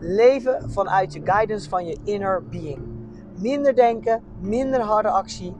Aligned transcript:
Leven 0.00 0.70
vanuit 0.70 1.12
je 1.12 1.20
guidance 1.24 1.68
van 1.68 1.86
je 1.86 1.98
inner 2.04 2.44
being. 2.44 2.78
Minder 3.36 3.74
denken, 3.74 4.22
minder 4.40 4.80
harde 4.80 5.08
actie, 5.08 5.56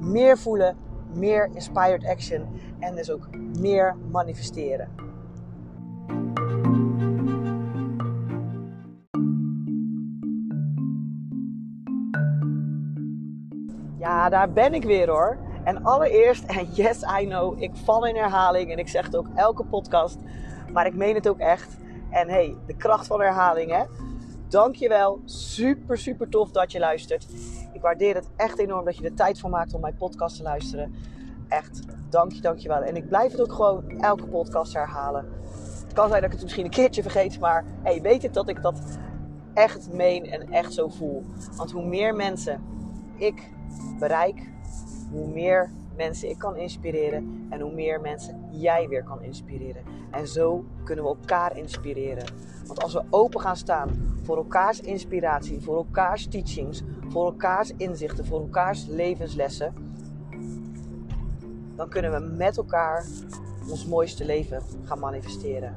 meer 0.00 0.38
voelen, 0.38 0.76
meer 1.14 1.50
inspired 1.54 2.06
action 2.06 2.46
en 2.78 2.94
dus 2.94 3.10
ook 3.10 3.28
meer 3.58 3.96
manifesteren. 4.10 4.88
Ja, 13.98 14.28
daar 14.28 14.52
ben 14.52 14.74
ik 14.74 14.84
weer 14.84 15.10
hoor. 15.10 15.38
En 15.64 15.82
allereerst, 15.82 16.44
en 16.44 16.64
yes, 16.64 17.02
I 17.20 17.26
know, 17.26 17.62
ik 17.62 17.70
val 17.74 18.06
in 18.06 18.16
herhaling 18.16 18.70
en 18.72 18.78
ik 18.78 18.88
zeg 18.88 19.04
het 19.04 19.16
ook 19.16 19.26
elke 19.34 19.64
podcast, 19.64 20.18
maar 20.72 20.86
ik 20.86 20.94
meen 20.94 21.14
het 21.14 21.28
ook 21.28 21.38
echt. 21.38 21.76
En 22.12 22.28
hey, 22.28 22.56
de 22.66 22.76
kracht 22.76 23.06
van 23.06 23.20
herhaling 23.20 23.70
hè. 23.70 23.84
Dankjewel, 24.48 25.20
super 25.24 25.98
super 25.98 26.28
tof 26.28 26.50
dat 26.50 26.72
je 26.72 26.78
luistert. 26.78 27.26
Ik 27.72 27.80
waardeer 27.80 28.14
het 28.14 28.30
echt 28.36 28.58
enorm 28.58 28.84
dat 28.84 28.96
je 28.96 29.04
er 29.04 29.14
tijd 29.14 29.40
voor 29.40 29.50
maakt 29.50 29.74
om 29.74 29.80
mijn 29.80 29.96
podcast 29.96 30.36
te 30.36 30.42
luisteren. 30.42 30.94
Echt, 31.48 31.82
dank 32.10 32.32
je, 32.32 32.40
dankjewel. 32.40 32.82
En 32.82 32.96
ik 32.96 33.08
blijf 33.08 33.32
het 33.32 33.40
ook 33.40 33.52
gewoon 33.52 34.00
elke 34.00 34.26
podcast 34.26 34.72
herhalen. 34.72 35.28
Het 35.82 35.92
kan 35.92 36.08
zijn 36.08 36.20
dat 36.20 36.30
ik 36.30 36.36
het 36.36 36.42
misschien 36.42 36.64
een 36.64 36.70
keertje 36.70 37.02
vergeet, 37.02 37.40
maar 37.40 37.64
hey, 37.82 38.00
weet 38.02 38.22
het 38.22 38.34
dat 38.34 38.48
ik 38.48 38.62
dat 38.62 38.98
echt 39.54 39.92
meen 39.92 40.24
en 40.24 40.52
echt 40.52 40.72
zo 40.72 40.88
voel. 40.88 41.24
Want 41.56 41.70
hoe 41.70 41.86
meer 41.86 42.14
mensen 42.14 42.62
ik 43.16 43.50
bereik, 43.98 44.50
hoe 45.10 45.28
meer 45.28 45.70
mensen 45.96 46.28
ik 46.28 46.38
kan 46.38 46.56
inspireren 46.56 47.46
en 47.50 47.60
hoe 47.60 47.72
meer 47.72 48.00
mensen 48.00 48.48
jij 48.50 48.88
weer 48.88 49.04
kan 49.04 49.22
inspireren. 49.22 49.82
En 50.10 50.28
zo 50.28 50.64
kunnen 50.84 51.04
we 51.04 51.10
elkaar 51.10 51.56
inspireren. 51.56 52.24
Want 52.66 52.82
als 52.82 52.92
we 52.92 53.04
open 53.10 53.40
gaan 53.40 53.56
staan 53.56 54.18
voor 54.22 54.36
elkaars 54.36 54.80
inspiratie, 54.80 55.60
voor 55.60 55.76
elkaars 55.76 56.26
teachings, 56.26 56.82
voor 57.08 57.24
elkaars 57.24 57.72
inzichten, 57.76 58.26
voor 58.26 58.40
elkaars 58.40 58.86
levenslessen, 58.86 59.74
dan 61.76 61.88
kunnen 61.88 62.12
we 62.12 62.34
met 62.36 62.56
elkaar 62.56 63.06
ons 63.70 63.86
mooiste 63.86 64.24
leven 64.24 64.62
gaan 64.84 64.98
manifesteren. 64.98 65.76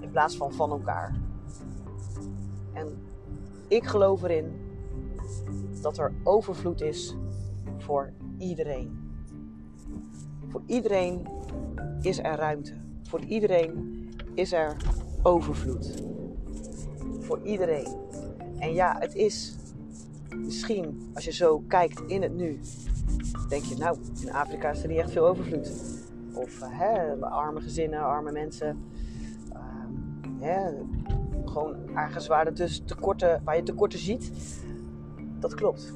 In 0.00 0.10
plaats 0.10 0.36
van 0.36 0.52
van 0.52 0.70
elkaar. 0.70 1.14
En 2.72 2.98
ik 3.68 3.84
geloof 3.84 4.22
erin 4.22 4.68
dat 5.82 5.98
er 5.98 6.12
overvloed 6.22 6.80
is 6.80 7.16
voor 7.78 8.12
iedereen. 8.38 8.99
Voor 10.50 10.62
iedereen 10.66 11.26
is 12.00 12.18
er 12.18 12.36
ruimte. 12.36 12.72
Voor 13.02 13.20
iedereen 13.20 14.08
is 14.34 14.52
er 14.52 14.76
overvloed. 15.22 16.02
Voor 17.20 17.40
iedereen. 17.42 17.96
En 18.58 18.72
ja, 18.72 18.96
het 18.98 19.14
is 19.14 19.56
misschien, 20.36 21.10
als 21.14 21.24
je 21.24 21.32
zo 21.32 21.58
kijkt 21.58 22.00
in 22.06 22.22
het 22.22 22.36
nu, 22.36 22.60
denk 23.48 23.62
je, 23.62 23.76
nou, 23.76 23.98
in 24.20 24.32
Afrika 24.32 24.70
is 24.70 24.82
er 24.82 24.88
niet 24.88 24.98
echt 24.98 25.10
veel 25.10 25.26
overvloed. 25.26 25.72
Of 26.34 26.60
uh, 26.62 26.68
hè, 26.68 27.16
arme 27.20 27.60
gezinnen, 27.60 28.00
arme 28.00 28.32
mensen. 28.32 28.78
Hè, 30.40 30.70
gewoon 31.44 31.76
ergens 31.94 32.26
waar, 32.26 32.54
dus 32.54 32.82
tekorten, 32.84 33.40
waar 33.44 33.56
je 33.56 33.62
tekorten 33.62 33.98
ziet. 33.98 34.32
Dat 35.38 35.54
klopt. 35.54 35.92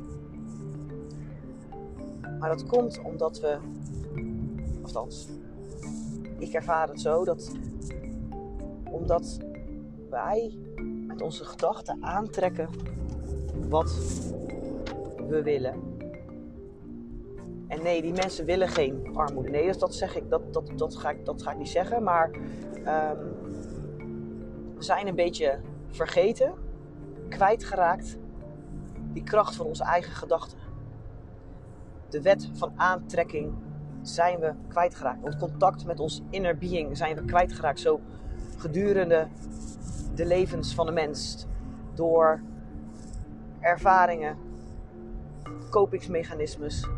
Maar 2.39 2.49
dat 2.49 2.67
komt 2.67 3.01
omdat 3.03 3.41
we, 3.41 3.59
althans, 4.85 5.29
ik 6.39 6.53
ervaar 6.53 6.89
het 6.89 7.01
zo 7.01 7.25
dat 7.25 7.53
omdat 8.91 9.39
wij 10.11 10.59
met 11.07 11.23
onze 11.23 11.45
gedachten 11.45 12.03
aantrekken 12.03 12.69
wat 13.69 13.95
we 15.29 15.43
willen. 15.43 15.93
En 17.69 17.83
nee, 17.83 18.03
die 18.03 18.13
mensen 18.13 18.45
willen 18.45 18.69
geen 18.69 19.17
armoede. 19.17 19.51
Nee, 19.51 19.67
dus 19.67 19.79
dat 19.79 19.95
zeg 19.95 20.17
ik, 20.17 20.31
dat, 20.31 20.53
dat, 20.53 20.71
dat, 20.77 20.97
ga, 20.97 21.11
ik, 21.11 21.25
dat 21.25 21.43
ga 21.43 21.51
ik 21.51 21.59
niet 21.59 21.69
zeggen. 21.69 22.03
Maar 22.03 22.31
um, 22.31 23.35
we 24.75 24.83
zijn 24.83 25.07
een 25.07 25.15
beetje 25.15 25.61
vergeten, 25.89 26.55
kwijtgeraakt, 27.29 28.19
die 29.13 29.23
kracht 29.23 29.57
van 29.57 29.67
onze 29.67 29.85
eigen 29.85 30.13
gedachten. 30.13 30.59
De 32.09 32.23
wet 32.23 32.51
van 32.53 32.73
aantrekking 32.77 33.53
zijn 34.09 34.41
we 34.41 34.53
kwijtgeraakt. 34.69 35.21
Want 35.21 35.37
contact 35.37 35.87
met 35.87 36.01
ons 36.01 36.23
inner 36.31 36.59
being 36.59 36.97
zijn 36.97 37.17
we 37.17 37.25
kwijtgeraakt. 37.25 37.81
Zo 37.81 38.01
gedurende 38.57 39.29
de 40.15 40.27
levens 40.27 40.75
van 40.75 40.87
de 40.87 40.93
mens. 40.93 41.47
Door 41.95 42.41
ervaringen, 43.61 44.37
kopingsmechanismes, 45.71 46.89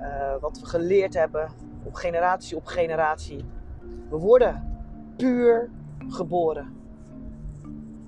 uh, 0.00 0.34
wat 0.40 0.60
we 0.60 0.66
geleerd 0.66 1.14
hebben 1.14 1.50
op 1.82 1.94
generatie 1.94 2.56
op 2.56 2.66
generatie. 2.66 3.44
We 4.08 4.16
worden 4.16 4.76
puur 5.16 5.70
geboren. 6.08 6.76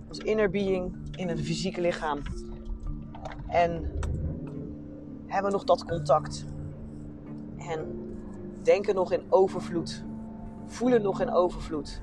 Ons 0.08 0.18
inner 0.18 0.50
being 0.50 0.96
in 1.16 1.28
een 1.28 1.38
fysieke 1.38 1.80
lichaam. 1.80 2.22
En 3.48 3.90
hebben 5.26 5.52
nog 5.52 5.64
dat 5.64 5.84
contact. 5.84 6.44
En 7.56 8.03
denken 8.64 8.94
nog 8.94 9.12
in 9.12 9.22
overvloed. 9.28 10.04
Voelen 10.66 11.02
nog 11.02 11.20
in 11.20 11.30
overvloed. 11.30 12.02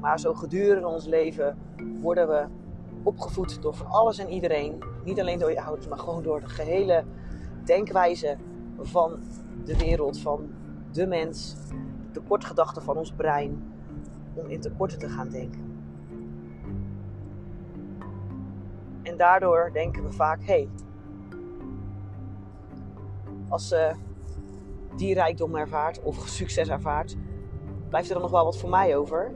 Maar 0.00 0.20
zo 0.20 0.34
gedurende 0.34 0.86
ons 0.86 1.06
leven 1.06 1.58
worden 2.00 2.28
we 2.28 2.46
opgevoed 3.02 3.62
door 3.62 3.74
alles 3.88 4.18
en 4.18 4.28
iedereen. 4.28 4.82
Niet 5.04 5.20
alleen 5.20 5.38
door 5.38 5.50
je 5.50 5.62
ouders, 5.62 5.88
maar 5.88 5.98
gewoon 5.98 6.22
door 6.22 6.40
de 6.40 6.48
gehele 6.48 7.04
denkwijze 7.64 8.36
van 8.80 9.18
de 9.64 9.76
wereld, 9.76 10.18
van 10.18 10.50
de 10.92 11.06
mens. 11.06 11.56
De 12.12 12.20
kortgedachten 12.20 12.82
van 12.82 12.96
ons 12.96 13.12
brein. 13.12 13.72
Om 14.34 14.46
in 14.46 14.60
tekorten 14.60 14.98
te 14.98 15.08
gaan 15.08 15.28
denken. 15.28 15.68
En 19.02 19.16
daardoor 19.16 19.70
denken 19.72 20.02
we 20.02 20.12
vaak: 20.12 20.40
hé, 20.40 20.46
hey, 20.46 20.68
als 23.48 23.68
ze 23.68 23.94
die 24.96 25.14
rijkdom 25.14 25.56
ervaart 25.56 26.02
of 26.02 26.28
succes 26.28 26.68
ervaart, 26.68 27.16
blijft 27.88 28.08
er 28.08 28.14
dan 28.14 28.22
nog 28.22 28.30
wel 28.30 28.44
wat 28.44 28.58
voor 28.58 28.70
mij 28.70 28.96
over. 28.96 29.32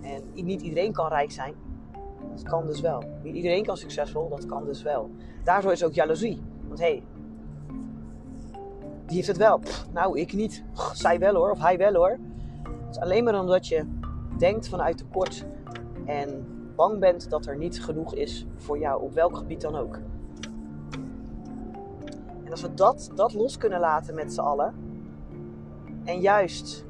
En 0.00 0.22
niet 0.34 0.62
iedereen 0.62 0.92
kan 0.92 1.08
rijk 1.08 1.30
zijn. 1.30 1.54
Dat 2.30 2.42
kan 2.42 2.66
dus 2.66 2.80
wel. 2.80 3.02
Niet 3.22 3.34
iedereen 3.34 3.64
kan 3.64 3.76
succesvol, 3.76 4.28
dat 4.28 4.46
kan 4.46 4.64
dus 4.64 4.82
wel. 4.82 5.10
Daardoor 5.44 5.72
is 5.72 5.84
ook 5.84 5.92
jaloezie. 5.92 6.42
Want 6.66 6.78
hé, 6.78 6.86
hey, 6.86 7.02
die 9.06 9.16
heeft 9.16 9.28
het 9.28 9.36
wel. 9.36 9.60
nou, 9.92 10.18
ik 10.18 10.32
niet. 10.32 10.64
zij 10.92 11.18
wel 11.18 11.34
hoor, 11.34 11.50
of 11.50 11.60
hij 11.60 11.78
wel 11.78 11.94
hoor. 11.94 12.18
Het 12.86 12.96
is 12.96 12.98
alleen 12.98 13.24
maar 13.24 13.40
omdat 13.40 13.66
je 13.66 13.86
denkt 14.38 14.68
vanuit 14.68 14.96
tekort 14.96 15.44
en 16.06 16.46
bang 16.76 16.98
bent 16.98 17.30
dat 17.30 17.46
er 17.46 17.56
niet 17.56 17.84
genoeg 17.84 18.14
is 18.14 18.46
voor 18.56 18.78
jou, 18.78 19.02
op 19.02 19.12
welk 19.12 19.36
gebied 19.36 19.60
dan 19.60 19.76
ook. 19.76 19.98
En 22.48 22.54
als 22.54 22.62
we 22.62 22.74
dat, 22.74 23.10
dat 23.14 23.34
los 23.34 23.58
kunnen 23.58 23.80
laten 23.80 24.14
met 24.14 24.32
z'n 24.32 24.40
allen, 24.40 24.74
en 26.04 26.20
juist 26.20 26.84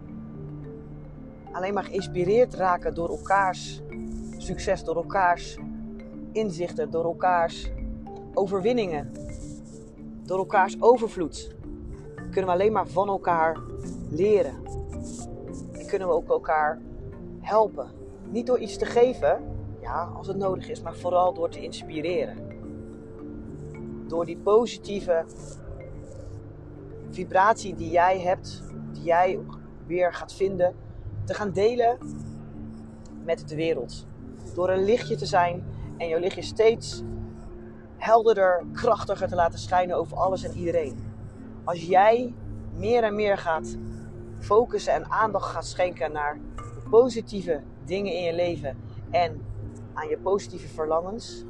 alleen 1.52 1.74
maar 1.74 1.84
geïnspireerd 1.84 2.54
raken 2.54 2.94
door 2.94 3.08
elkaars 3.08 3.82
succes, 4.36 4.84
door 4.84 4.96
elkaars 4.96 5.58
inzichten, 6.32 6.90
door 6.90 7.04
elkaars 7.04 7.70
overwinningen, 8.34 9.12
door 10.22 10.38
elkaars 10.38 10.82
overvloed, 10.82 11.54
kunnen 12.14 12.44
we 12.44 12.50
alleen 12.50 12.72
maar 12.72 12.88
van 12.88 13.08
elkaar 13.08 13.58
leren. 14.10 14.54
En 15.72 15.86
kunnen 15.86 16.08
we 16.08 16.14
ook 16.14 16.28
elkaar 16.28 16.80
helpen. 17.40 17.90
Niet 18.30 18.46
door 18.46 18.58
iets 18.58 18.76
te 18.76 18.86
geven, 18.86 19.42
ja, 19.80 20.12
als 20.16 20.26
het 20.26 20.36
nodig 20.36 20.68
is, 20.68 20.82
maar 20.82 20.96
vooral 20.96 21.34
door 21.34 21.48
te 21.48 21.60
inspireren. 21.60 22.47
Door 24.08 24.24
die 24.24 24.38
positieve 24.38 25.24
vibratie 27.10 27.74
die 27.74 27.90
jij 27.90 28.20
hebt, 28.20 28.62
die 28.92 29.02
jij 29.02 29.38
weer 29.86 30.14
gaat 30.14 30.32
vinden, 30.32 30.74
te 31.24 31.34
gaan 31.34 31.52
delen 31.52 31.98
met 33.24 33.48
de 33.48 33.54
wereld. 33.54 34.06
Door 34.54 34.70
een 34.70 34.84
lichtje 34.84 35.16
te 35.16 35.26
zijn 35.26 35.64
En 35.98 36.08
jouw 36.08 36.18
lichtje 36.20 36.42
steeds 36.42 37.02
helderder, 37.96 38.64
krachtiger 38.72 39.28
te 39.28 39.34
laten 39.34 39.58
schijnen 39.58 39.96
over 39.96 40.16
alles 40.16 40.42
en 40.42 40.56
iedereen. 40.56 40.98
Als 41.64 41.84
jij 41.84 42.34
meer 42.74 43.02
en 43.02 43.14
meer 43.14 43.38
gaat 43.38 43.76
focussen 44.38 44.92
en 44.92 45.10
aandacht 45.10 45.50
gaat 45.50 45.66
schenken 45.66 46.12
naar 46.12 46.38
de 46.56 46.88
positieve 46.90 47.62
dingen 47.84 48.12
in 48.12 48.22
je 48.22 48.34
leven 48.34 48.76
en 49.10 49.44
aan 49.94 50.08
je 50.08 50.18
positieve 50.18 50.68
verlangens, 50.68 51.44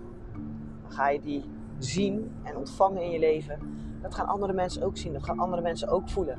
dan 0.82 0.92
ga 0.92 1.08
je 1.08 1.20
die 1.20 1.44
zien 1.78 2.32
en 2.42 2.56
ontvangen 2.56 3.02
in 3.02 3.10
je 3.10 3.18
leven. 3.18 3.58
Dat 4.02 4.14
gaan 4.14 4.26
andere 4.26 4.52
mensen 4.52 4.82
ook 4.82 4.96
zien, 4.96 5.12
dat 5.12 5.24
gaan 5.24 5.38
andere 5.38 5.62
mensen 5.62 5.88
ook 5.88 6.08
voelen. 6.08 6.38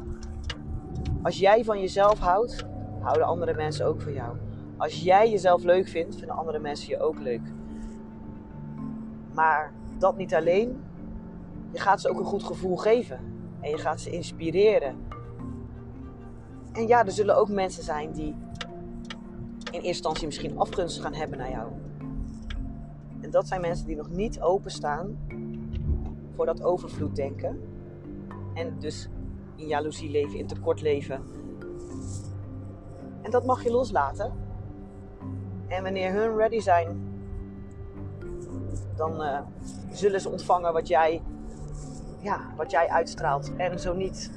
Als 1.23 1.39
jij 1.39 1.63
van 1.63 1.79
jezelf 1.79 2.19
houdt, 2.19 2.65
houden 2.99 3.27
andere 3.27 3.53
mensen 3.53 3.85
ook 3.85 4.01
van 4.01 4.13
jou. 4.13 4.37
Als 4.77 5.01
jij 5.01 5.29
jezelf 5.29 5.63
leuk 5.63 5.87
vindt, 5.87 6.15
vinden 6.15 6.35
andere 6.37 6.59
mensen 6.59 6.89
je 6.89 6.99
ook 6.99 7.19
leuk. 7.19 7.41
Maar 9.33 9.73
dat 9.97 10.17
niet 10.17 10.35
alleen. 10.35 10.83
Je 11.71 11.79
gaat 11.79 12.01
ze 12.01 12.09
ook 12.09 12.19
een 12.19 12.25
goed 12.25 12.43
gevoel 12.43 12.77
geven. 12.77 13.19
En 13.59 13.69
je 13.69 13.77
gaat 13.77 13.99
ze 13.99 14.09
inspireren. 14.09 14.95
En 16.71 16.87
ja, 16.87 17.05
er 17.05 17.11
zullen 17.11 17.37
ook 17.37 17.49
mensen 17.49 17.83
zijn 17.83 18.11
die 18.11 18.35
in 19.71 19.71
eerste 19.71 19.87
instantie 19.87 20.25
misschien 20.25 20.57
afgunst 20.57 21.01
gaan 21.01 21.13
hebben 21.13 21.37
naar 21.37 21.49
jou. 21.49 21.71
En 23.21 23.31
dat 23.31 23.47
zijn 23.47 23.61
mensen 23.61 23.85
die 23.87 23.95
nog 23.95 24.09
niet 24.09 24.41
openstaan 24.41 25.17
voor 26.35 26.45
dat 26.45 26.63
overvloed 26.63 27.15
denken. 27.15 27.61
En 28.53 28.79
dus 28.79 29.09
in 29.55 29.67
jaloezie 29.67 30.09
leven, 30.09 30.39
in 30.39 30.47
tekort 30.47 30.81
leven. 30.81 31.23
En 33.21 33.31
dat 33.31 33.45
mag 33.45 33.63
je 33.63 33.71
loslaten. 33.71 34.33
En 35.67 35.83
wanneer 35.83 36.13
hun 36.13 36.35
ready 36.35 36.59
zijn, 36.59 37.09
dan 38.95 39.21
uh, 39.21 39.39
zullen 39.91 40.21
ze 40.21 40.29
ontvangen 40.29 40.73
wat 40.73 40.87
jij, 40.87 41.21
ja, 42.19 42.53
wat 42.55 42.71
jij 42.71 42.87
uitstraalt. 42.87 43.55
En 43.55 43.79
zo 43.79 43.93
niet, 43.93 44.31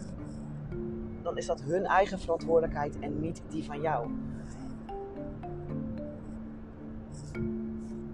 dan 1.22 1.36
is 1.36 1.46
dat 1.46 1.62
hun 1.62 1.84
eigen 1.84 2.18
verantwoordelijkheid 2.18 2.98
en 2.98 3.20
niet 3.20 3.42
die 3.48 3.64
van 3.64 3.80
jou. 3.80 4.10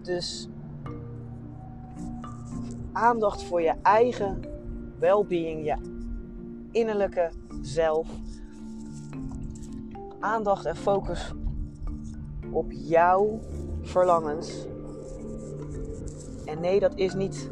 Dus 0.02 0.48
aandacht 2.98 3.42
voor 3.42 3.62
je 3.62 3.74
eigen 3.82 4.40
well-being, 4.98 5.64
je 5.64 5.76
innerlijke 6.70 7.30
zelf. 7.62 8.08
Aandacht 10.20 10.64
en 10.64 10.76
focus 10.76 11.34
op 12.50 12.72
jouw 12.72 13.38
verlangens. 13.82 14.66
En 16.44 16.60
nee, 16.60 16.80
dat 16.80 16.94
is 16.94 17.14
niet 17.14 17.50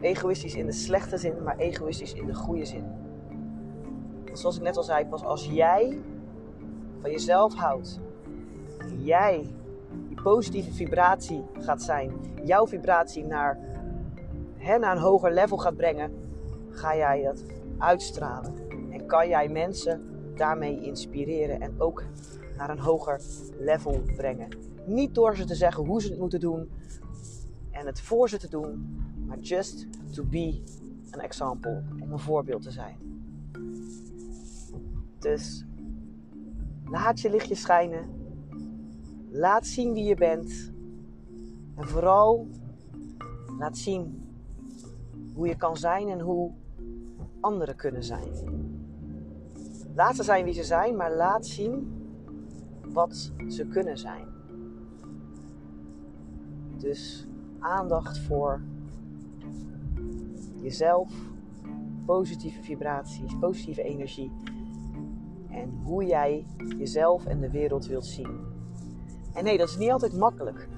egoïstisch 0.00 0.54
in 0.54 0.66
de 0.66 0.72
slechte 0.72 1.16
zin, 1.16 1.42
maar 1.42 1.56
egoïstisch 1.56 2.12
in 2.12 2.26
de 2.26 2.34
goede 2.34 2.64
zin. 2.64 2.84
Zoals 4.32 4.56
ik 4.56 4.62
net 4.62 4.76
al 4.76 4.82
zei, 4.82 5.06
pas 5.06 5.24
als 5.24 5.46
jij 5.46 5.98
van 7.00 7.10
jezelf 7.10 7.54
houdt, 7.54 8.00
jij 8.96 9.46
die 10.08 10.22
positieve 10.22 10.72
vibratie 10.72 11.44
gaat 11.52 11.82
zijn, 11.82 12.12
jouw 12.44 12.66
vibratie 12.66 13.24
naar, 13.24 13.58
hè, 14.60 14.78
naar 14.78 14.96
een 14.96 15.02
hoger 15.02 15.32
level 15.32 15.56
gaat 15.56 15.76
brengen, 15.76 16.12
ga 16.70 16.96
jij 16.96 17.22
dat 17.22 17.44
uitstralen. 17.78 18.54
En 18.90 19.06
kan 19.06 19.28
jij 19.28 19.48
mensen 19.48 20.02
daarmee 20.34 20.80
inspireren 20.80 21.60
en 21.60 21.74
ook 21.80 22.04
naar 22.56 22.70
een 22.70 22.78
hoger 22.78 23.20
level 23.58 24.02
brengen. 24.16 24.48
Niet 24.86 25.14
door 25.14 25.36
ze 25.36 25.44
te 25.44 25.54
zeggen 25.54 25.84
hoe 25.84 26.02
ze 26.02 26.08
het 26.08 26.18
moeten 26.18 26.40
doen 26.40 26.70
en 27.70 27.86
het 27.86 28.00
voor 28.00 28.28
ze 28.28 28.38
te 28.38 28.48
doen, 28.48 28.98
maar 29.26 29.38
just 29.38 29.86
to 30.10 30.24
be 30.24 30.62
an 31.10 31.20
example, 31.20 31.82
om 32.00 32.12
een 32.12 32.18
voorbeeld 32.18 32.62
te 32.62 32.70
zijn. 32.70 32.96
Dus 35.18 35.64
laat 36.84 37.20
je 37.20 37.30
lichtje 37.30 37.54
schijnen. 37.54 38.08
Laat 39.30 39.66
zien 39.66 39.92
wie 39.92 40.04
je 40.04 40.14
bent. 40.14 40.72
En 41.74 41.88
vooral 41.88 42.48
laat 43.58 43.78
zien 43.78 44.29
hoe 45.40 45.48
je 45.48 45.56
kan 45.56 45.76
zijn 45.76 46.08
en 46.08 46.20
hoe 46.20 46.50
anderen 47.40 47.76
kunnen 47.76 48.04
zijn. 48.04 48.28
Laat 49.94 50.16
ze 50.16 50.22
zijn 50.22 50.44
wie 50.44 50.54
ze 50.54 50.64
zijn, 50.64 50.96
maar 50.96 51.12
laat 51.12 51.46
zien 51.46 51.92
wat 52.92 53.32
ze 53.48 53.66
kunnen 53.66 53.98
zijn. 53.98 54.26
Dus 56.78 57.26
aandacht 57.58 58.18
voor 58.18 58.60
jezelf, 60.62 61.12
positieve 62.06 62.62
vibraties, 62.62 63.38
positieve 63.38 63.82
energie 63.82 64.32
en 65.50 65.80
hoe 65.82 66.04
jij 66.04 66.46
jezelf 66.78 67.26
en 67.26 67.40
de 67.40 67.50
wereld 67.50 67.86
wilt 67.86 68.06
zien. 68.06 68.40
En 69.34 69.44
nee, 69.44 69.58
dat 69.58 69.68
is 69.68 69.76
niet 69.76 69.90
altijd 69.90 70.18
makkelijk. 70.18 70.68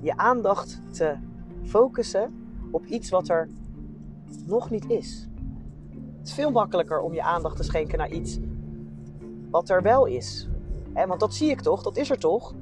Je 0.00 0.16
aandacht 0.16 0.80
te 0.90 1.16
focussen 1.62 2.34
op 2.70 2.86
iets 2.86 3.10
wat 3.10 3.28
er 3.28 3.48
nog 4.46 4.70
niet 4.70 4.90
is. 4.90 5.28
Het 6.18 6.28
is 6.28 6.34
veel 6.34 6.50
makkelijker 6.50 7.00
om 7.00 7.14
je 7.14 7.22
aandacht 7.22 7.56
te 7.56 7.62
schenken 7.62 7.98
naar 7.98 8.10
iets 8.10 8.38
wat 9.50 9.68
er 9.68 9.82
wel 9.82 10.04
is. 10.04 10.48
want 10.94 11.20
dat 11.20 11.34
zie 11.34 11.50
ik 11.50 11.60
toch, 11.60 11.82
dat 11.82 11.96
is 11.96 12.10
er 12.10 12.18
toch. 12.18 12.54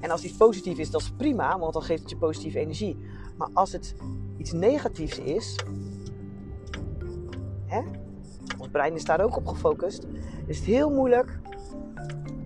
En 0.00 0.10
als 0.10 0.24
iets 0.24 0.36
positief 0.36 0.78
is, 0.78 0.90
dat 0.90 1.00
is 1.00 1.12
prima, 1.16 1.58
want 1.58 1.72
dan 1.72 1.82
geeft 1.82 2.00
het 2.00 2.10
je 2.10 2.16
positieve 2.16 2.58
energie. 2.58 2.96
Maar 3.36 3.48
als 3.52 3.72
het 3.72 3.94
iets 4.36 4.52
negatiefs 4.52 5.18
is, 5.18 5.56
hè, 7.66 7.82
ons 8.58 8.68
brein 8.70 8.94
is 8.94 9.04
daar 9.04 9.20
ook 9.20 9.36
op 9.36 9.46
gefocust, 9.46 10.06
is 10.46 10.56
het 10.56 10.66
heel 10.66 10.90
moeilijk 10.90 11.40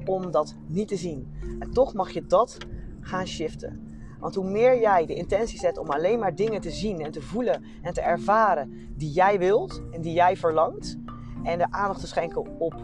om 0.05 0.31
dat 0.31 0.55
niet 0.67 0.89
te 0.89 0.97
zien. 0.97 1.33
En 1.59 1.71
toch 1.71 1.95
mag 1.95 2.11
je 2.11 2.27
dat 2.27 2.59
gaan 3.01 3.27
shiften. 3.27 3.92
Want 4.23 4.35
hoe 4.35 4.51
meer 4.51 4.81
jij 4.81 5.07
de 5.07 5.15
intentie 5.15 5.59
zet 5.59 5.79
om 5.79 5.91
alleen 5.91 6.19
maar 6.19 6.35
dingen 6.35 6.61
te 6.61 6.71
zien 6.71 7.01
en 7.01 7.11
te 7.11 7.23
voelen 7.23 7.65
en 7.83 7.93
te 7.93 8.01
ervaren 8.01 8.73
die 8.97 9.11
jij 9.11 9.39
wilt 9.39 9.83
en 9.91 10.01
die 10.01 10.13
jij 10.13 10.37
verlangt, 10.37 10.99
en 11.43 11.59
de 11.59 11.71
aandacht 11.71 12.01
te 12.01 12.07
schenken 12.07 12.61
op 12.61 12.75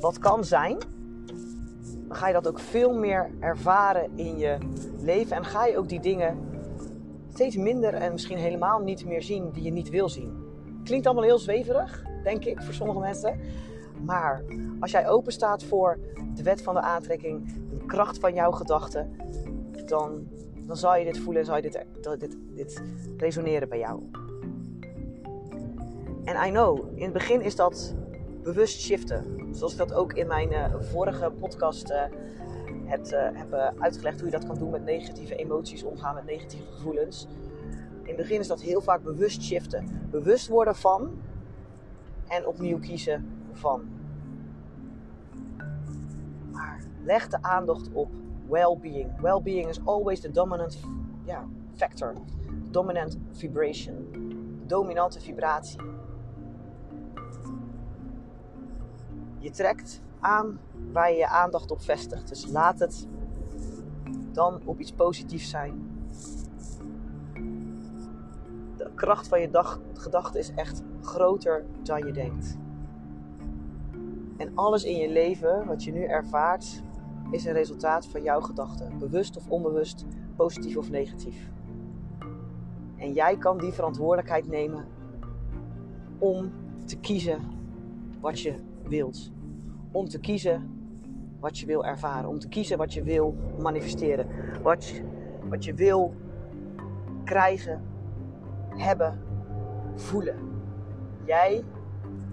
wat 0.00 0.18
kan 0.18 0.44
zijn, 0.44 0.78
dan 2.06 2.16
ga 2.16 2.26
je 2.26 2.32
dat 2.32 2.48
ook 2.48 2.58
veel 2.58 2.94
meer 2.94 3.30
ervaren 3.40 4.10
in 4.14 4.38
je 4.38 4.58
leven 5.00 5.36
en 5.36 5.44
ga 5.44 5.66
je 5.66 5.78
ook 5.78 5.88
die 5.88 6.00
dingen 6.00 6.38
steeds 7.28 7.56
minder 7.56 7.94
en 7.94 8.12
misschien 8.12 8.38
helemaal 8.38 8.80
niet 8.80 9.06
meer 9.06 9.22
zien 9.22 9.50
die 9.50 9.62
je 9.62 9.72
niet 9.72 9.90
wil 9.90 10.08
zien. 10.08 10.44
Klinkt 10.84 11.06
allemaal 11.06 11.24
heel 11.24 11.38
zweverig, 11.38 12.04
denk 12.22 12.44
ik, 12.44 12.62
voor 12.62 12.74
sommige 12.74 13.00
mensen. 13.00 13.40
Maar 14.04 14.44
als 14.80 14.90
jij 14.90 15.08
open 15.08 15.32
staat 15.32 15.64
voor 15.64 15.98
de 16.34 16.42
wet 16.42 16.62
van 16.62 16.74
de 16.74 16.80
aantrekking, 16.80 17.52
de 17.70 17.86
kracht 17.86 18.18
van 18.18 18.34
jouw 18.34 18.50
gedachten, 18.50 19.16
dan 19.86 20.26
dan 20.66 20.76
zal 20.76 20.96
je 20.96 21.04
dit 21.04 21.18
voelen 21.18 21.40
en 21.40 21.46
zal 21.46 21.56
je 21.56 21.62
dit, 21.62 21.84
dit, 22.18 22.36
dit 22.54 22.82
resoneren 23.16 23.68
bij 23.68 23.78
jou. 23.78 24.02
En 26.24 26.46
I 26.46 26.50
know, 26.50 26.88
in 26.94 27.02
het 27.02 27.12
begin 27.12 27.40
is 27.40 27.56
dat 27.56 27.94
bewust 28.42 28.80
shiften. 28.80 29.48
Zoals 29.50 29.72
ik 29.72 29.78
dat 29.78 29.92
ook 29.92 30.12
in 30.12 30.26
mijn 30.26 30.52
uh, 30.52 30.74
vorige 30.80 31.30
podcast 31.30 31.90
uh, 31.90 32.02
heb, 32.84 33.06
heb 33.10 33.52
uitgelegd 33.78 34.20
hoe 34.20 34.30
je 34.30 34.36
dat 34.36 34.46
kan 34.46 34.58
doen 34.58 34.70
met 34.70 34.84
negatieve 34.84 35.36
emoties, 35.36 35.82
omgaan 35.82 36.14
met 36.14 36.24
negatieve 36.24 36.72
gevoelens. 36.72 37.26
In 38.02 38.12
het 38.12 38.16
begin 38.16 38.40
is 38.40 38.46
dat 38.46 38.60
heel 38.60 38.80
vaak 38.80 39.02
bewust 39.02 39.42
shiften. 39.42 40.08
Bewust 40.10 40.48
worden 40.48 40.76
van 40.76 41.10
en 42.28 42.46
opnieuw 42.46 42.78
kiezen 42.78 43.26
van. 43.52 43.88
Maar 46.52 46.80
leg 47.04 47.28
de 47.28 47.42
aandacht 47.42 47.88
op 47.92 48.10
well-being. 48.48 49.20
Well-being 49.20 49.68
is 49.68 49.80
always 49.84 50.20
the 50.20 50.30
dominant 50.30 50.78
factor, 51.76 52.14
dominant 52.70 53.18
vibration, 53.32 54.06
dominante 54.66 55.20
vibratie. 55.20 55.80
Je 59.38 59.50
trekt 59.50 60.02
aan 60.20 60.58
waar 60.92 61.10
je 61.10 61.16
je 61.16 61.28
aandacht 61.28 61.70
op 61.70 61.80
vestigt. 61.80 62.28
Dus 62.28 62.46
laat 62.46 62.78
het 62.78 63.06
dan 64.32 64.60
op 64.64 64.80
iets 64.80 64.92
positiefs 64.92 65.50
zijn. 65.50 65.84
De 68.76 68.90
kracht 68.94 69.28
van 69.28 69.40
je 69.40 69.50
dag, 69.50 69.80
gedachte 69.94 70.38
is 70.38 70.50
echt 70.54 70.82
groter 71.00 71.64
dan 71.82 72.06
je 72.06 72.12
denkt. 72.12 72.56
En 74.36 74.52
alles 74.54 74.84
in 74.84 74.96
je 74.96 75.08
leven 75.08 75.66
wat 75.66 75.84
je 75.84 75.92
nu 75.92 76.04
ervaart, 76.04 76.82
is 77.30 77.44
een 77.44 77.52
resultaat 77.52 78.06
van 78.06 78.22
jouw 78.22 78.40
gedachten, 78.40 78.98
bewust 78.98 79.36
of 79.36 79.48
onbewust, 79.48 80.04
positief 80.36 80.76
of 80.76 80.90
negatief. 80.90 81.50
En 82.96 83.12
jij 83.12 83.36
kan 83.36 83.58
die 83.58 83.72
verantwoordelijkheid 83.72 84.48
nemen 84.48 84.84
om 86.18 86.52
te 86.84 86.96
kiezen 86.96 87.40
wat 88.20 88.40
je 88.40 88.54
wilt. 88.82 89.32
Om 89.92 90.08
te 90.08 90.20
kiezen 90.20 90.70
wat 91.40 91.58
je 91.58 91.66
wil 91.66 91.84
ervaren. 91.84 92.28
Om 92.28 92.38
te 92.38 92.48
kiezen 92.48 92.78
wat 92.78 92.92
je 92.92 93.02
wil 93.02 93.36
manifesteren. 93.58 94.26
Wat 94.62 95.02
wat 95.48 95.64
je 95.64 95.74
wil 95.74 96.14
krijgen, 97.24 97.82
hebben, 98.68 99.20
voelen. 99.94 100.36
Jij 101.24 101.64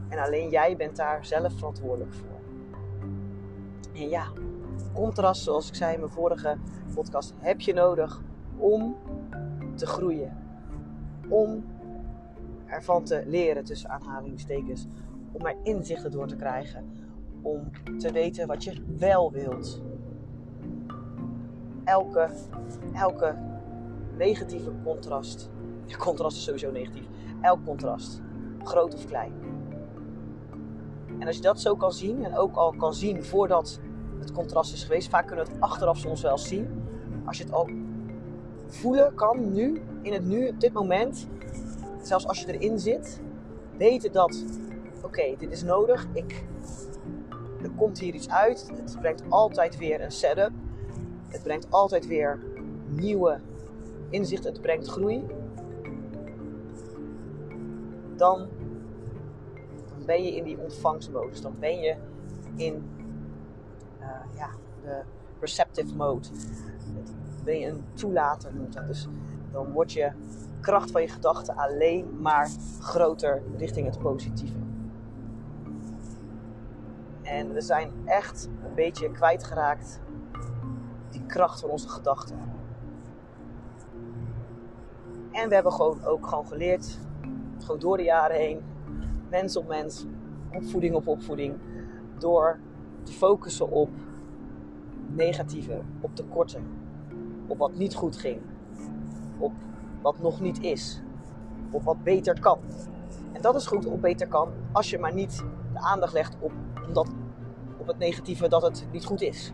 en 0.10 0.20
alleen 0.20 0.50
jij 0.50 0.76
bent 0.76 0.96
daar 0.96 1.26
zelf 1.26 1.54
verantwoordelijk 1.54 2.14
voor. 2.14 2.40
En 3.94 4.10
ja, 4.10 4.26
contrast, 4.94 5.44
zoals 5.44 5.68
ik 5.68 5.76
zei 5.76 5.94
in 5.94 6.00
mijn 6.00 6.12
vorige 6.12 6.58
podcast, 6.94 7.34
heb 7.40 7.62
je 7.62 7.74
nodig 7.74 8.22
om 8.58 8.96
te 9.76 9.86
groeien. 9.86 10.38
Om 11.30 11.64
ervan 12.66 13.04
te 13.04 13.24
leren, 13.26 13.64
tussen 13.64 13.90
aanhalingstekens. 13.90 14.88
Om 15.32 15.46
er 15.46 15.56
inzichten 15.64 16.12
door 16.12 16.28
te 16.28 16.36
krijgen. 16.36 16.86
Om 17.42 17.72
te 17.98 18.12
weten 18.12 18.48
wat 18.48 18.64
je 18.64 18.84
wel 18.98 19.32
wilt. 19.32 19.82
Elke, 21.84 22.30
elke 22.94 23.36
negatieve 24.18 24.72
contrast. 24.84 25.50
Contrast 25.98 26.38
is 26.38 26.44
sowieso 26.44 26.72
negatief. 26.72 27.08
Elk 27.42 27.66
contrast, 27.66 28.22
groot 28.64 28.94
of 28.94 29.06
klein. 29.06 29.34
En 31.20 31.28
als 31.28 31.36
je 31.36 31.42
dat 31.42 31.60
zo 31.60 31.76
kan 31.76 31.92
zien, 31.92 32.26
en 32.26 32.38
ook 32.38 32.56
al 32.56 32.72
kan 32.72 32.94
zien 32.94 33.24
voordat 33.24 33.80
het 34.24 34.32
contrast 34.32 34.74
is 34.74 34.84
geweest, 34.84 35.10
vaak 35.10 35.28
kunnen 35.28 35.46
we 35.46 35.52
het 35.52 35.62
achteraf 35.62 35.98
soms 35.98 36.22
wel 36.22 36.38
zien. 36.38 36.84
Als 37.26 37.38
je 37.38 37.44
het 37.44 37.54
al 37.54 37.70
voelen 38.68 39.16
kan, 39.16 39.54
nu, 39.54 39.82
in 40.02 40.14
het 40.14 40.26
nu, 40.26 40.48
op 40.48 40.60
dit 40.60 40.74
moment, 40.74 41.28
zelfs 42.02 42.28
als 42.28 42.42
je 42.42 42.60
erin 42.60 42.80
zit, 42.80 43.22
weten 43.78 44.12
dat, 44.12 44.44
oké, 45.04 45.36
dit 45.38 45.52
is 45.52 45.64
nodig, 45.64 46.08
ik, 46.14 46.46
er 47.62 47.70
komt 47.76 48.00
hier 48.00 48.14
iets 48.14 48.30
uit, 48.30 48.72
het 48.76 48.98
brengt 49.00 49.24
altijd 49.30 49.78
weer 49.78 50.02
een 50.02 50.12
setup, 50.12 50.52
het 51.28 51.44
brengt 51.44 51.68
altijd 51.70 52.08
weer 52.08 52.40
nieuwe 52.88 53.40
inzichten, 54.10 54.52
het 54.52 54.62
brengt 54.62 54.88
groei, 54.88 55.26
dan, 58.16 58.48
ben 60.06 60.24
je 60.24 60.36
in 60.36 60.44
die 60.44 60.58
ontvangstmodus, 60.58 61.42
dan 61.42 61.56
ben 61.60 61.80
je 61.80 61.96
in 62.56 62.84
de 64.84 65.02
receptive 65.40 65.96
mode. 65.96 66.28
Ben 67.44 67.60
je 67.60 67.68
een 67.68 67.84
toelater 67.94 68.54
noemt 68.54 68.74
dat. 68.74 68.88
Dus 68.88 69.08
dan 69.52 69.72
wordt 69.72 69.92
je 69.92 70.12
kracht 70.62 70.92
van 70.92 71.02
je 71.02 71.08
gedachten 71.08 71.56
alleen 71.56 72.22
maar 72.22 72.50
groter 72.80 73.42
richting 73.58 73.86
het 73.86 74.00
positieve. 74.00 74.58
En 77.22 77.54
we 77.54 77.62
zijn 77.62 77.92
echt 78.06 78.50
een 78.64 78.74
beetje 78.76 79.12
kwijtgeraakt 79.12 80.00
die 81.10 81.26
kracht 81.26 81.60
van 81.60 81.70
onze 81.70 81.90
gedachten. 81.90 82.40
En 85.32 85.50
we 85.50 85.54
hebben 85.54 85.72
gewoon 85.72 86.06
ook 86.06 86.28
gewoon 86.28 86.48
geleerd, 86.48 87.00
gewoon 87.58 87.80
door 87.80 87.98
de 87.98 88.04
jaren 88.04 88.38
heen, 88.38 88.62
mens 89.30 89.58
op 89.58 89.68
mens, 89.68 90.06
opvoeding 90.54 90.96
op 90.96 91.08
opvoeding, 91.08 91.56
door 92.18 92.60
te 93.04 93.12
focussen 93.12 93.72
op 93.72 93.90
negatieve, 95.16 95.82
op 96.02 96.16
tekorten, 96.16 96.64
op 97.48 97.58
wat 97.58 97.76
niet 97.76 97.96
goed 97.96 98.18
ging, 98.18 98.42
op 99.38 99.52
wat 100.02 100.20
nog 100.20 100.42
niet 100.42 100.62
is, 100.62 101.02
op 101.72 101.84
wat 101.84 102.04
beter 102.04 102.40
kan. 102.40 102.60
En 103.32 103.42
dat 103.42 103.56
is 103.56 103.68
goed 103.68 103.86
op 103.86 104.02
beter 104.02 104.28
kan 104.28 104.50
als 104.72 104.90
je 104.90 105.00
maar 105.00 105.14
niet 105.14 105.44
de 105.74 105.80
aandacht 105.80 106.14
legt 106.14 106.36
op, 106.40 106.52
omdat, 106.88 107.10
op 107.78 107.88
het 107.88 107.98
negatieve 107.98 108.48
dat 108.48 108.62
het 108.62 108.88
niet 108.92 109.06
goed 109.06 109.22
is. 109.22 109.52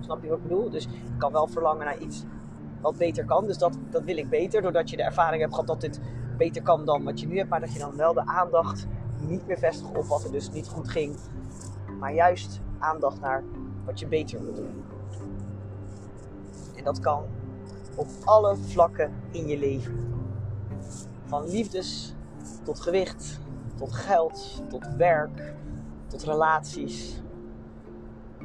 Snap 0.00 0.22
je 0.22 0.28
wat 0.28 0.36
ik 0.36 0.42
bedoel? 0.42 0.70
Dus 0.70 0.84
je 0.84 1.16
kan 1.18 1.32
wel 1.32 1.46
verlangen 1.46 1.84
naar 1.84 1.98
iets 1.98 2.24
wat 2.80 2.96
beter 2.96 3.24
kan. 3.24 3.46
Dus 3.46 3.58
dat, 3.58 3.78
dat 3.90 4.02
wil 4.02 4.16
ik 4.16 4.28
beter, 4.28 4.62
doordat 4.62 4.90
je 4.90 4.96
de 4.96 5.02
ervaring 5.02 5.40
hebt 5.40 5.54
gehad 5.54 5.68
dat 5.68 5.80
dit 5.80 6.00
beter 6.36 6.62
kan 6.62 6.84
dan 6.84 7.04
wat 7.04 7.20
je 7.20 7.26
nu 7.26 7.36
hebt. 7.36 7.50
Maar 7.50 7.60
dat 7.60 7.72
je 7.72 7.78
dan 7.78 7.96
wel 7.96 8.12
de 8.12 8.26
aandacht 8.26 8.86
niet 9.18 9.46
meer 9.46 9.58
vestigt 9.58 9.96
op 9.96 10.04
wat 10.04 10.24
er 10.24 10.32
dus 10.32 10.50
niet 10.50 10.68
goed 10.68 10.88
ging. 10.88 11.16
Maar 11.98 12.14
juist 12.14 12.60
aandacht 12.78 13.20
naar 13.20 13.44
wat 13.84 14.00
je 14.00 14.06
beter 14.06 14.44
wil 14.44 14.54
doen. 14.54 14.84
En 16.82 16.88
dat 16.88 17.00
kan 17.00 17.24
op 17.94 18.06
alle 18.24 18.56
vlakken 18.56 19.12
in 19.30 19.46
je 19.46 19.58
leven. 19.58 20.14
Van 21.24 21.48
liefdes 21.48 22.14
tot 22.62 22.80
gewicht, 22.80 23.40
tot 23.78 23.92
geld, 23.92 24.62
tot 24.68 24.88
werk, 24.96 25.54
tot 26.06 26.22
relaties. 26.22 27.22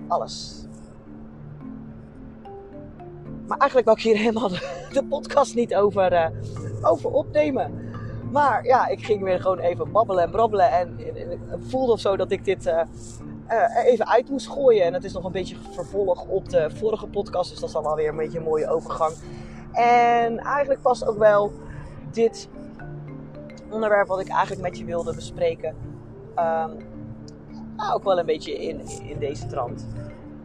Alles. 0.07 0.65
Maar 3.47 3.57
eigenlijk 3.57 3.87
wil 3.87 3.97
ik 3.97 4.03
hier 4.03 4.17
helemaal 4.17 4.49
de, 4.49 5.05
podcast 5.09 5.55
niet 5.55 5.75
over, 5.75 6.13
uh, 6.13 6.27
over 6.81 7.09
opnemen. 7.09 7.91
Maar 8.31 8.65
ja, 8.65 8.87
ik 8.87 9.05
ging 9.05 9.23
weer 9.23 9.41
gewoon 9.41 9.59
even 9.59 9.91
babbelen 9.91 10.23
en 10.23 10.31
brabbelen. 10.31 10.71
En, 10.71 10.99
ik 10.99 11.39
voelde 11.59 11.91
of 11.91 11.99
zo 11.99 12.17
dat 12.17 12.31
ik 12.31 12.45
dit 12.45 12.65
uh, 12.65 12.81
uh, 13.51 13.85
even 13.85 14.07
uit 14.07 14.29
moest 14.29 14.47
gooien. 14.49 14.83
En 14.83 14.93
het 14.93 15.03
is 15.03 15.13
nog 15.13 15.23
een 15.23 15.31
beetje 15.31 15.55
vervolg 15.71 16.25
op 16.25 16.49
de 16.49 16.69
vorige 16.69 17.07
podcast. 17.07 17.49
Dus 17.49 17.59
dat 17.59 17.67
is 17.67 17.75
dan 17.75 17.85
alweer 17.85 18.09
een 18.09 18.15
beetje 18.15 18.37
een 18.37 18.43
mooie 18.43 18.69
overgang. 18.69 19.13
En 19.71 20.37
eigenlijk 20.37 20.81
past 20.81 21.07
ook 21.07 21.17
wel 21.17 21.51
dit 22.11 22.49
onderwerp 23.69 24.07
wat 24.07 24.19
ik 24.19 24.27
eigenlijk 24.27 24.61
met 24.61 24.77
je 24.77 24.85
wilde 24.85 25.15
bespreken. 25.15 25.75
Um, 26.29 26.77
nou, 27.75 27.93
ook 27.93 28.03
wel 28.03 28.19
een 28.19 28.25
beetje 28.25 28.53
in, 28.53 28.81
in 29.03 29.19
deze 29.19 29.47
trant. 29.47 29.87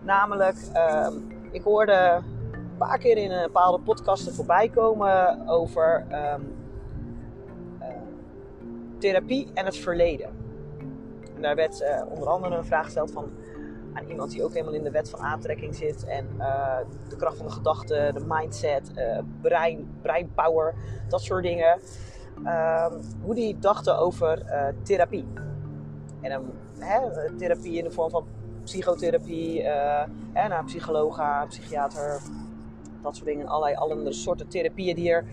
Namelijk, 0.02 0.56
um, 1.04 1.26
ik 1.50 1.62
hoorde 1.62 2.23
een 2.52 2.76
paar 2.78 2.99
keer 2.99 3.16
in 3.16 3.30
een 3.30 3.47
bepaalde 3.47 3.78
podcasten 3.78 4.35
voorbij 4.35 4.68
komen 4.68 5.49
over 5.49 6.06
um, 6.35 6.54
therapie 8.99 9.50
en 9.54 9.64
het 9.64 9.76
verleden. 9.76 10.30
Daar 11.42 11.54
werd 11.54 11.80
uh, 11.80 12.02
onder 12.08 12.28
andere 12.28 12.56
een 12.56 12.64
vraag 12.64 12.84
gesteld 12.84 13.11
van 13.12 13.30
aan 13.92 14.08
iemand 14.08 14.30
die 14.30 14.44
ook 14.44 14.52
helemaal 14.52 14.75
in 14.75 14.84
de 14.84 14.90
wet 14.90 15.11
van 15.11 15.20
aantrekking 15.20 15.75
zit. 15.75 16.04
En 16.04 16.28
uh, 16.38 16.76
de 17.08 17.16
kracht 17.16 17.37
van 17.37 17.46
de 17.46 17.52
gedachte, 17.52 18.11
de 18.14 18.25
mindset, 18.26 18.90
uh, 18.94 19.18
brein, 19.40 19.90
breinpower, 20.02 20.75
dat 21.08 21.22
soort 21.22 21.42
dingen. 21.42 21.80
Uh, 22.44 22.87
hoe 23.22 23.34
die 23.34 23.58
dachten 23.58 23.99
over 23.99 24.42
therapie. 24.82 25.26
En 26.20 26.52
therapie 27.38 27.78
in 27.78 27.84
de 27.84 27.90
vorm 27.90 28.11
van 28.11 28.25
psychotherapie, 28.64 29.62
naar 30.32 30.64
psycholoog 30.64 31.16
gaan, 31.16 31.49
psychiater, 31.49 32.20
dat 33.02 33.14
soort 33.16 33.28
dingen. 33.28 33.47
Allerlei 33.47 33.76
andere 33.76 34.12
soorten 34.12 34.49
therapieën 34.49 34.94
die 34.94 35.11
er 35.11 35.25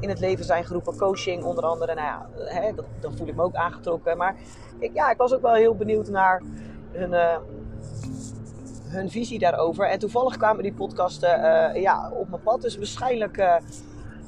in 0.00 0.08
het 0.08 0.20
leven 0.20 0.44
zijn 0.44 0.64
geroepen. 0.64 0.96
Coaching 0.96 1.44
onder 1.44 1.64
andere. 1.64 1.94
Nou 1.94 2.06
ja, 2.06 2.28
hè, 2.36 2.74
dat, 2.74 2.84
dan 3.00 3.16
voel 3.16 3.26
ik 3.26 3.36
me 3.36 3.42
ook 3.42 3.54
aangetrokken. 3.54 4.16
Maar 4.16 4.36
ik, 4.78 4.94
ja, 4.94 5.10
ik 5.10 5.16
was 5.16 5.34
ook 5.34 5.42
wel 5.42 5.54
heel 5.54 5.74
benieuwd 5.74 6.08
naar 6.08 6.42
hun, 6.92 7.40
hun 8.92 9.10
visie 9.10 9.38
daarover. 9.38 9.88
En 9.88 9.98
toevallig 9.98 10.36
kwamen 10.36 10.62
die 10.62 10.72
podcasten 10.72 11.38
uh, 11.40 11.82
ja, 11.82 12.10
op 12.14 12.28
mijn 12.28 12.42
pad. 12.42 12.62
Dus 12.62 12.76
waarschijnlijk 12.76 13.36
uh, 13.36 13.54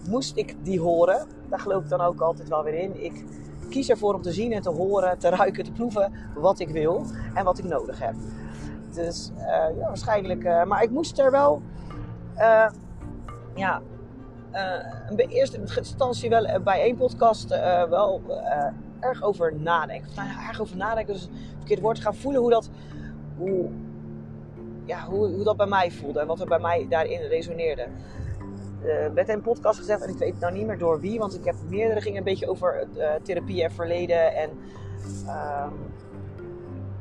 moest 0.08 0.36
ik 0.36 0.56
die 0.62 0.80
horen. 0.80 1.26
Daar 1.48 1.60
geloof 1.60 1.82
ik 1.82 1.88
dan 1.88 2.00
ook 2.00 2.20
altijd 2.20 2.48
wel 2.48 2.62
weer 2.62 2.74
in. 2.74 3.04
Ik 3.04 3.24
kies 3.70 3.88
ervoor 3.88 4.14
om 4.14 4.22
te 4.22 4.32
zien 4.32 4.52
en 4.52 4.62
te 4.62 4.70
horen, 4.70 5.18
te 5.18 5.28
ruiken, 5.28 5.64
te 5.64 5.72
proeven 5.72 6.12
wat 6.34 6.58
ik 6.58 6.68
wil 6.68 7.04
en 7.34 7.44
wat 7.44 7.58
ik 7.58 7.64
nodig 7.64 7.98
heb. 7.98 8.14
Dus 8.92 9.32
ja, 9.78 9.86
waarschijnlijk. 9.86 10.42
maar 10.66 10.82
ik 10.82 10.90
moest 10.90 11.18
er 11.18 11.30
wel. 11.30 11.62
Ja. 13.54 13.82
in 15.10 15.16
eerste 15.16 15.60
instantie 15.76 16.30
wel 16.30 16.60
bij 16.62 16.80
één 16.80 16.96
podcast 16.96 17.48
wel 17.88 18.22
erg 19.00 19.22
over 19.22 19.54
nadenken. 19.56 20.10
Nou, 20.16 20.28
erg 20.48 20.60
over 20.60 20.76
nadenken, 20.76 21.14
dus 21.14 21.28
verkeerd 21.56 21.80
woord 21.80 22.00
gaan 22.00 22.14
voelen 22.14 22.40
hoe 22.40 22.50
dat. 22.50 22.70
Hoe, 23.36 23.70
ja, 24.84 25.04
hoe, 25.04 25.28
hoe 25.28 25.44
dat 25.44 25.56
bij 25.56 25.66
mij 25.66 25.90
voelde 25.90 26.20
en 26.20 26.26
wat 26.26 26.40
er 26.40 26.46
bij 26.46 26.58
mij 26.58 26.86
daarin 26.88 27.20
resoneerde. 27.20 27.86
Uh, 28.84 29.06
werd 29.14 29.28
een 29.28 29.40
podcast 29.40 29.78
gezegd, 29.78 30.02
en 30.02 30.08
ik 30.08 30.18
weet 30.18 30.40
nou 30.40 30.52
niet 30.52 30.66
meer 30.66 30.78
door 30.78 31.00
wie, 31.00 31.18
want 31.18 31.34
ik 31.34 31.44
heb 31.44 31.54
meerdere 31.68 32.00
gingen 32.00 32.18
een 32.18 32.24
beetje 32.24 32.48
over 32.48 32.86
therapie 33.22 33.62
en 33.62 33.72
verleden. 33.72 34.34
En, 34.34 34.50
uh, 35.24 35.66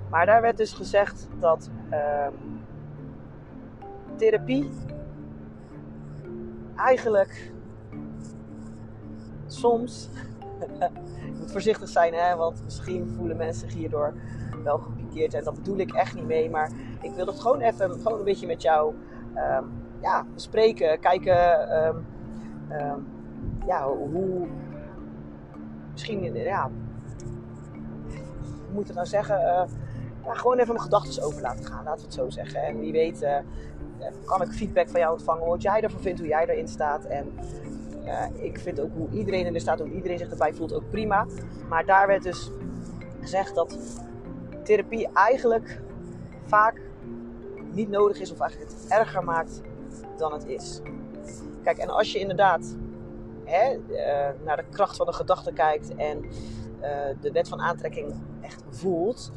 maar 0.09 0.25
daar 0.25 0.41
werd 0.41 0.57
dus 0.57 0.73
gezegd 0.73 1.27
dat 1.39 1.69
ehm, 1.89 2.33
therapie 4.15 4.69
eigenlijk 6.75 7.51
soms, 9.47 10.09
ik 11.29 11.37
moet 11.39 11.51
voorzichtig 11.51 11.89
zijn, 11.89 12.13
hè, 12.13 12.35
want 12.35 12.63
misschien 12.63 13.13
voelen 13.17 13.37
mensen 13.37 13.69
zich 13.69 13.79
hierdoor 13.79 14.13
wel 14.63 14.77
gepikeerd. 14.77 15.33
En 15.33 15.43
dat 15.43 15.55
bedoel 15.55 15.77
ik 15.77 15.91
echt 15.91 16.15
niet 16.15 16.25
mee. 16.25 16.49
Maar 16.49 16.71
ik 17.01 17.11
wil 17.15 17.25
het 17.25 17.39
gewoon 17.39 17.61
even 17.61 17.91
gewoon 17.91 18.17
een 18.17 18.23
beetje 18.23 18.47
met 18.47 18.61
jou 18.61 18.93
um, 19.35 19.71
ja, 20.01 20.25
bespreken. 20.33 20.99
Kijken 20.99 21.77
um, 21.85 22.05
um, 22.71 23.07
ja, 23.65 23.87
hoe. 23.87 24.47
Misschien, 25.91 26.33
ja. 26.33 26.69
Hoe 28.65 28.73
moet 28.73 28.89
ik 28.89 28.95
nou 28.95 29.07
zeggen? 29.07 29.39
Uh, 29.39 29.63
ja, 30.25 30.33
gewoon 30.33 30.57
even 30.57 30.73
mijn 30.73 30.83
gedachten 30.83 31.23
over 31.23 31.41
laten 31.41 31.65
gaan, 31.65 31.83
laten 31.83 31.99
we 31.99 32.05
het 32.05 32.13
zo 32.13 32.29
zeggen. 32.29 32.61
En 32.61 32.79
wie 32.79 32.91
weet, 32.91 33.21
uh, 33.21 33.37
kan 34.25 34.41
ik 34.41 34.51
feedback 34.51 34.89
van 34.89 34.99
jou 34.99 35.13
ontvangen, 35.13 35.47
wat 35.47 35.61
jij 35.61 35.81
ervan 35.81 36.01
vindt, 36.01 36.19
hoe 36.19 36.27
jij 36.27 36.47
erin 36.47 36.67
staat. 36.67 37.05
En 37.05 37.33
ik 38.33 38.59
vind 38.59 38.79
ook 38.79 38.91
hoe 38.93 39.09
iedereen 39.11 39.45
erin 39.45 39.59
staat, 39.59 39.79
hoe 39.79 39.91
iedereen 39.91 40.17
zich 40.17 40.29
erbij 40.29 40.53
voelt, 40.53 40.73
ook 40.73 40.89
prima. 40.89 41.25
Maar 41.69 41.85
daar 41.85 42.07
werd 42.07 42.23
dus 42.23 42.51
gezegd 43.21 43.55
dat 43.55 43.77
therapie 44.63 45.09
eigenlijk 45.13 45.81
vaak 46.45 46.81
niet 47.71 47.89
nodig 47.89 48.19
is 48.19 48.31
of 48.31 48.39
eigenlijk 48.39 48.71
het 48.71 48.85
erger 48.91 49.23
maakt 49.23 49.61
dan 50.17 50.33
het 50.33 50.45
is. 50.45 50.81
Kijk, 51.63 51.77
en 51.77 51.89
als 51.89 52.11
je 52.11 52.19
inderdaad 52.19 52.75
hè, 53.43 53.77
naar 54.43 54.57
de 54.57 54.65
kracht 54.69 54.97
van 54.97 55.05
de 55.05 55.13
gedachte 55.13 55.53
kijkt 55.53 55.95
en 55.95 56.25
de 57.21 57.31
wet 57.31 57.47
van 57.47 57.61
aantrekking 57.61 58.13
echt 58.41 58.63
voelt, 58.69 59.31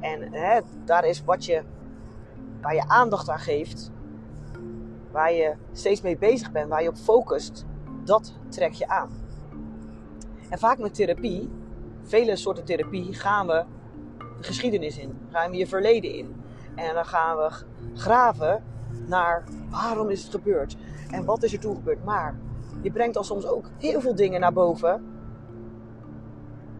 en 0.00 0.32
hè, 0.32 0.60
daar 0.84 1.04
is 1.06 1.24
wat 1.24 1.44
je, 1.44 1.62
waar 2.60 2.74
je 2.74 2.88
aandacht 2.88 3.30
aan 3.30 3.38
geeft, 3.38 3.90
waar 5.10 5.32
je 5.32 5.54
steeds 5.72 6.00
mee 6.00 6.18
bezig 6.18 6.52
bent, 6.52 6.68
waar 6.68 6.82
je 6.82 6.88
op 6.88 6.96
focust, 6.96 7.66
dat 8.04 8.32
trek 8.48 8.72
je 8.72 8.88
aan. 8.88 9.10
En 10.48 10.58
vaak 10.58 10.78
met 10.78 10.94
therapie, 10.94 11.50
vele 12.02 12.36
soorten 12.36 12.64
therapie, 12.64 13.14
gaan 13.14 13.46
we 13.46 13.64
de 14.18 14.42
geschiedenis 14.44 14.98
in, 14.98 15.18
gaan 15.30 15.50
we 15.50 15.56
je 15.56 15.66
verleden 15.66 16.14
in. 16.14 16.36
En 16.74 16.94
dan 16.94 17.06
gaan 17.06 17.36
we 17.36 17.50
graven 17.94 18.64
naar 19.06 19.44
waarom 19.70 20.08
is 20.10 20.22
het 20.22 20.30
gebeurd 20.30 20.76
en 21.10 21.24
wat 21.24 21.42
is 21.42 21.52
er 21.52 21.58
toen 21.58 21.74
gebeurd. 21.74 22.04
Maar 22.04 22.38
je 22.82 22.90
brengt 22.90 23.14
dan 23.14 23.24
soms 23.24 23.46
ook 23.46 23.70
heel 23.78 24.00
veel 24.00 24.14
dingen 24.14 24.40
naar 24.40 24.52
boven. 24.52 25.04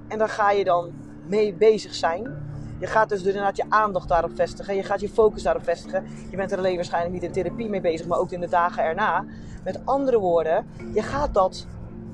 En 0.09 0.19
daar 0.19 0.29
ga 0.29 0.51
je 0.51 0.65
dan 0.65 0.93
mee 1.27 1.55
bezig 1.55 1.95
zijn. 1.95 2.47
Je 2.79 2.87
gaat 2.87 3.09
dus 3.09 3.23
inderdaad 3.23 3.57
je 3.57 3.65
aandacht 3.69 4.09
daarop 4.09 4.31
vestigen. 4.35 4.75
Je 4.75 4.83
gaat 4.83 5.01
je 5.01 5.09
focus 5.09 5.43
daarop 5.43 5.65
vestigen. 5.65 6.05
Je 6.31 6.37
bent 6.37 6.53
er 6.53 6.59
alleen 6.59 6.75
waarschijnlijk 6.75 7.15
niet 7.15 7.23
in 7.23 7.33
therapie 7.33 7.69
mee 7.69 7.81
bezig, 7.81 8.07
maar 8.07 8.19
ook 8.19 8.31
in 8.31 8.41
de 8.41 8.49
dagen 8.49 8.85
erna. 8.85 9.25
Met 9.65 9.81
andere 9.85 10.19
woorden, 10.19 10.67
je 10.95 11.03
gaat 11.03 11.35
dat 11.35 11.67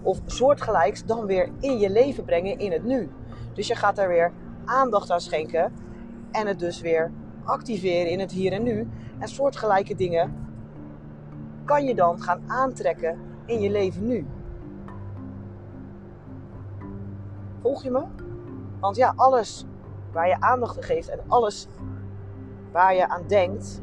of 0.03 0.21
soortgelijks 0.27 1.05
dan 1.05 1.27
weer 1.27 1.49
in 1.61 1.79
je 1.79 1.91
leven 1.91 2.25
brengen 2.25 2.59
in 2.59 2.73
het 2.73 2.85
nu. 2.85 3.11
Dus 3.53 3.67
je 3.67 3.75
gaat 3.75 3.97
daar 3.97 4.09
weer 4.09 4.33
aandacht 4.65 5.11
aan 5.11 5.21
schenken 5.21 5.73
en 6.31 6.47
het 6.47 6.59
dus 6.59 6.81
weer 6.81 7.13
activeren 7.45 8.11
in 8.11 8.21
het 8.21 8.33
hier 8.33 8.53
en 8.53 8.63
nu. 8.63 8.89
En 9.19 9.29
soortgelijke 9.29 9.95
dingen 9.95 10.47
kan 11.65 11.85
je 11.85 11.95
dan 11.95 12.23
gaan 12.23 12.43
aantrekken 12.47 13.19
in 13.47 13.61
je 13.61 13.71
leven 13.71 14.07
nu. 14.07 14.27
Volg 17.61 17.83
je 17.83 17.91
me? 17.91 18.03
Want 18.81 18.97
ja, 18.97 19.13
alles 19.17 19.67
waar 20.15 20.29
je 20.29 20.41
aandacht 20.41 20.77
aan 20.77 20.83
geeft 20.83 21.09
en 21.09 21.21
alles 21.29 21.69
waar 22.73 22.95
je 22.95 23.09
aan 23.09 23.27
denkt, 23.27 23.81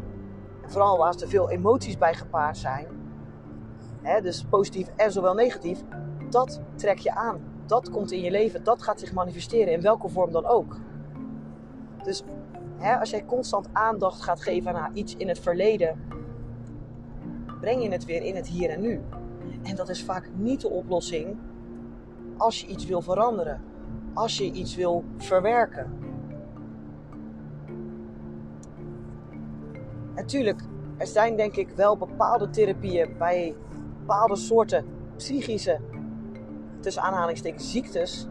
en 0.62 0.72
vooral 0.72 1.06
als 1.06 1.22
er 1.22 1.28
veel 1.28 1.50
emoties 1.50 1.98
bij 1.98 2.14
gepaard 2.14 2.58
zijn, 2.58 2.88
hè, 4.02 4.22
dus 4.22 4.46
positief 4.50 4.88
en 4.96 5.12
zowel 5.12 5.34
negatief, 5.34 5.84
dat 6.30 6.62
trek 6.76 6.98
je 6.98 7.16
aan. 7.16 7.40
Dat 7.66 7.90
komt 7.90 8.12
in 8.12 8.22
je 8.22 8.32
leven, 8.32 8.64
dat 8.64 8.82
gaat 8.82 9.00
zich 9.00 9.14
manifesteren 9.14 9.74
in 9.74 9.82
welke 9.82 10.10
vorm 10.10 10.32
dan 10.32 10.46
ook. 10.46 10.78
Dus 12.04 12.24
hè, 12.78 13.00
als 13.00 13.10
jij 13.10 13.26
constant 13.26 13.70
aandacht 13.72 14.22
gaat 14.22 14.42
geven 14.42 14.76
aan 14.76 14.92
iets 14.98 15.16
in 15.16 15.28
het 15.28 15.40
verleden, 15.40 16.02
breng 17.60 17.84
je 17.84 17.90
het 17.90 18.06
weer 18.06 18.24
in 18.24 18.36
het 18.36 18.48
hier 18.48 18.70
en 18.70 18.82
nu. 18.82 19.02
En 19.64 19.76
dat 19.76 19.90
is 19.90 20.04
vaak 20.04 20.30
niet 20.34 20.62
de 20.62 20.70
oplossing 20.70 21.38
als 22.38 22.62
je 22.62 22.68
iets 22.68 22.86
wil 22.86 23.02
veranderen, 23.02 23.62
als 24.14 24.38
je 24.38 24.52
iets 24.52 24.76
wil 24.76 25.04
verwerken. 25.18 26.11
Natuurlijk, 30.16 30.62
er 30.98 31.08
zijn 31.08 31.36
denk 31.36 31.56
ik 31.56 31.70
wel 31.70 31.98
bepaalde 31.98 32.50
therapieën 32.50 33.18
bij 33.18 33.56
bepaalde 34.00 34.36
soorten 34.36 34.86
psychische, 35.16 35.80
tussen 36.80 37.04
aanhalingstekens, 37.04 37.72
ziektes 37.72 38.28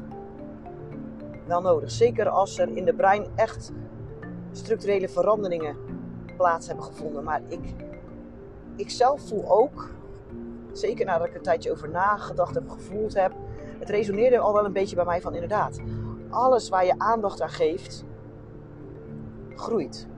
wel 1.46 1.60
nodig. 1.60 1.90
Zeker 1.90 2.28
als 2.28 2.58
er 2.58 2.76
in 2.76 2.84
de 2.84 2.94
brein 2.94 3.26
echt 3.34 3.72
structurele 4.52 5.08
veranderingen 5.08 5.76
plaats 6.36 6.66
hebben 6.66 6.84
gevonden. 6.84 7.24
Maar 7.24 7.40
ik, 7.48 7.74
ik 8.76 8.90
zelf 8.90 9.28
voel 9.28 9.50
ook, 9.50 9.90
zeker 10.72 11.04
nadat 11.04 11.26
ik 11.26 11.34
een 11.34 11.42
tijdje 11.42 11.70
over 11.70 11.90
nagedacht 11.90 12.54
heb, 12.54 12.68
gevoeld 12.68 13.14
heb, 13.14 13.32
het 13.78 13.90
resoneerde 13.90 14.38
al 14.38 14.52
wel 14.52 14.64
een 14.64 14.72
beetje 14.72 14.96
bij 14.96 15.04
mij 15.04 15.20
van 15.20 15.34
inderdaad. 15.34 15.78
Alles 16.30 16.68
waar 16.68 16.86
je 16.86 16.98
aandacht 16.98 17.42
aan 17.42 17.50
geeft, 17.50 18.04
groeit. 19.54 20.08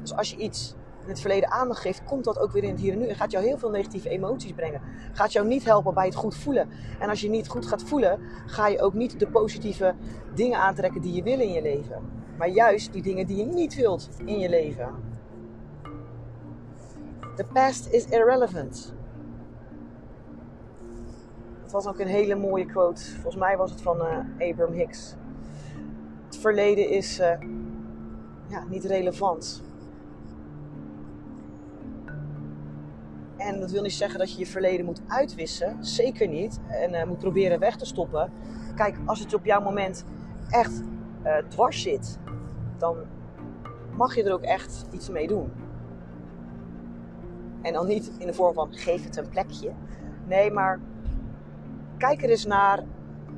Dus 0.00 0.14
als 0.14 0.30
je 0.30 0.36
iets 0.36 0.74
in 1.02 1.08
het 1.08 1.20
verleden 1.20 1.50
aandacht 1.50 1.80
geeft, 1.80 2.04
komt 2.04 2.24
dat 2.24 2.38
ook 2.38 2.52
weer 2.52 2.62
in 2.62 2.70
het 2.70 2.80
hier 2.80 2.92
en 2.92 2.98
nu. 2.98 3.06
En 3.06 3.16
gaat 3.16 3.30
jou 3.30 3.44
heel 3.44 3.58
veel 3.58 3.70
negatieve 3.70 4.08
emoties 4.08 4.52
brengen. 4.52 4.80
Gaat 5.12 5.32
jou 5.32 5.46
niet 5.46 5.64
helpen 5.64 5.94
bij 5.94 6.06
het 6.06 6.14
goed 6.14 6.36
voelen. 6.36 6.68
En 6.98 7.08
als 7.08 7.20
je 7.20 7.30
niet 7.30 7.48
goed 7.48 7.66
gaat 7.66 7.82
voelen, 7.82 8.18
ga 8.46 8.68
je 8.68 8.80
ook 8.80 8.94
niet 8.94 9.18
de 9.18 9.26
positieve 9.26 9.94
dingen 10.34 10.58
aantrekken 10.58 11.00
die 11.00 11.12
je 11.12 11.22
wil 11.22 11.40
in 11.40 11.52
je 11.52 11.62
leven. 11.62 12.02
Maar 12.36 12.48
juist 12.48 12.92
die 12.92 13.02
dingen 13.02 13.26
die 13.26 13.36
je 13.36 13.44
niet 13.44 13.74
wilt 13.74 14.08
in 14.24 14.38
je 14.38 14.48
leven. 14.48 14.88
The 17.36 17.44
past 17.52 17.86
is 17.86 18.04
irrelevant. 18.04 18.94
Dat 21.62 21.72
was 21.72 21.86
ook 21.86 21.98
een 21.98 22.06
hele 22.06 22.34
mooie 22.34 22.66
quote. 22.66 23.04
Volgens 23.10 23.36
mij 23.36 23.56
was 23.56 23.70
het 23.70 23.82
van 23.82 23.96
uh, 23.96 24.48
Abraham 24.50 24.74
Hicks. 24.74 25.14
Het 26.26 26.36
verleden 26.36 26.88
is 26.88 27.20
uh, 27.20 27.32
ja, 28.48 28.64
niet 28.68 28.84
relevant. 28.84 29.62
En 33.40 33.60
dat 33.60 33.70
wil 33.70 33.82
niet 33.82 33.92
zeggen 33.92 34.18
dat 34.18 34.32
je 34.32 34.38
je 34.38 34.46
verleden 34.46 34.86
moet 34.86 35.00
uitwissen. 35.06 35.76
Zeker 35.84 36.28
niet. 36.28 36.60
En 36.68 36.94
uh, 36.94 37.04
moet 37.04 37.18
proberen 37.18 37.58
weg 37.58 37.76
te 37.76 37.86
stoppen. 37.86 38.32
Kijk, 38.74 38.98
als 39.06 39.20
het 39.20 39.34
op 39.34 39.44
jouw 39.44 39.60
moment 39.60 40.04
echt 40.50 40.82
uh, 41.24 41.36
dwars 41.48 41.82
zit, 41.82 42.18
dan 42.78 42.96
mag 43.96 44.14
je 44.14 44.22
er 44.22 44.32
ook 44.32 44.42
echt 44.42 44.86
iets 44.90 45.08
mee 45.08 45.26
doen. 45.26 45.52
En 47.62 47.72
dan 47.72 47.86
niet 47.86 48.12
in 48.18 48.26
de 48.26 48.34
vorm 48.34 48.54
van 48.54 48.74
geef 48.74 49.04
het 49.04 49.16
een 49.16 49.28
plekje. 49.28 49.72
Nee, 50.26 50.50
maar 50.50 50.80
kijk 51.96 52.22
er 52.22 52.30
eens 52.30 52.46
naar 52.46 52.84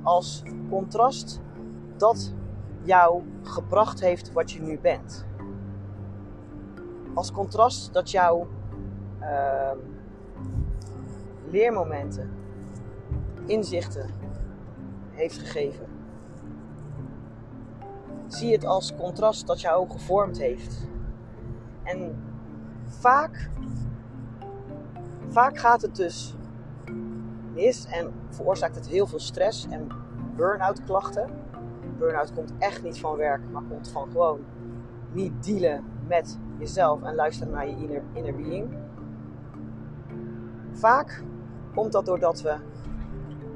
als 0.03 0.43
contrast 0.71 1.41
dat 1.97 2.33
jou 2.83 3.23
gebracht 3.43 4.01
heeft 4.01 4.33
wat 4.33 4.53
je 4.53 4.61
nu 4.61 4.79
bent. 4.79 5.27
Als 7.15 7.33
contrast 7.33 7.93
dat 7.93 8.11
jou 8.11 8.47
uh, 9.21 9.71
leermomenten, 11.53 12.31
inzichten 13.47 14.11
heeft 15.11 15.39
gegeven. 15.39 15.87
Zie 18.27 18.53
het 18.53 18.65
als 18.65 18.95
contrast 18.97 19.47
dat 19.47 19.61
jou 19.61 19.91
gevormd 19.91 20.39
heeft. 20.39 20.89
En 21.83 22.23
vaak, 22.87 23.51
vaak 25.29 25.59
gaat 25.59 25.83
het 25.83 25.97
dus 25.97 26.37
mis 27.55 27.87
en 27.87 28.13
veroorzaakt 28.29 28.75
het 28.75 28.89
heel 28.89 29.07
veel 29.07 29.21
stress 29.21 29.67
en 29.69 29.89
burn-out 30.37 30.85
klachten. 30.85 31.31
Burn-out 31.99 32.33
komt 32.33 32.53
echt 32.59 32.83
niet 32.83 32.99
van 32.99 33.17
werk, 33.17 33.51
maar 33.51 33.63
komt 33.69 33.89
van 33.89 34.11
gewoon 34.11 34.41
niet 35.13 35.45
dealen 35.45 35.85
met 36.09 36.39
jezelf 36.59 37.03
en 37.03 37.15
luisteren 37.15 37.53
naar 37.53 37.69
je 37.69 37.77
inner, 37.77 38.03
inner 38.13 38.35
being. 38.35 38.77
Vaak 40.73 41.23
komt 41.75 41.93
dat 41.93 42.07
doordat 42.07 42.41
we 42.41 42.51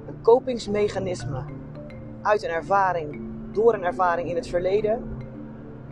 een 0.06 0.20
kopingsmechanisme 0.22 1.44
uit 2.22 2.42
een 2.42 2.50
ervaring, 2.50 3.20
door 3.52 3.74
een 3.74 3.84
ervaring 3.84 4.28
in 4.28 4.36
het 4.36 4.48
verleden, 4.48 5.16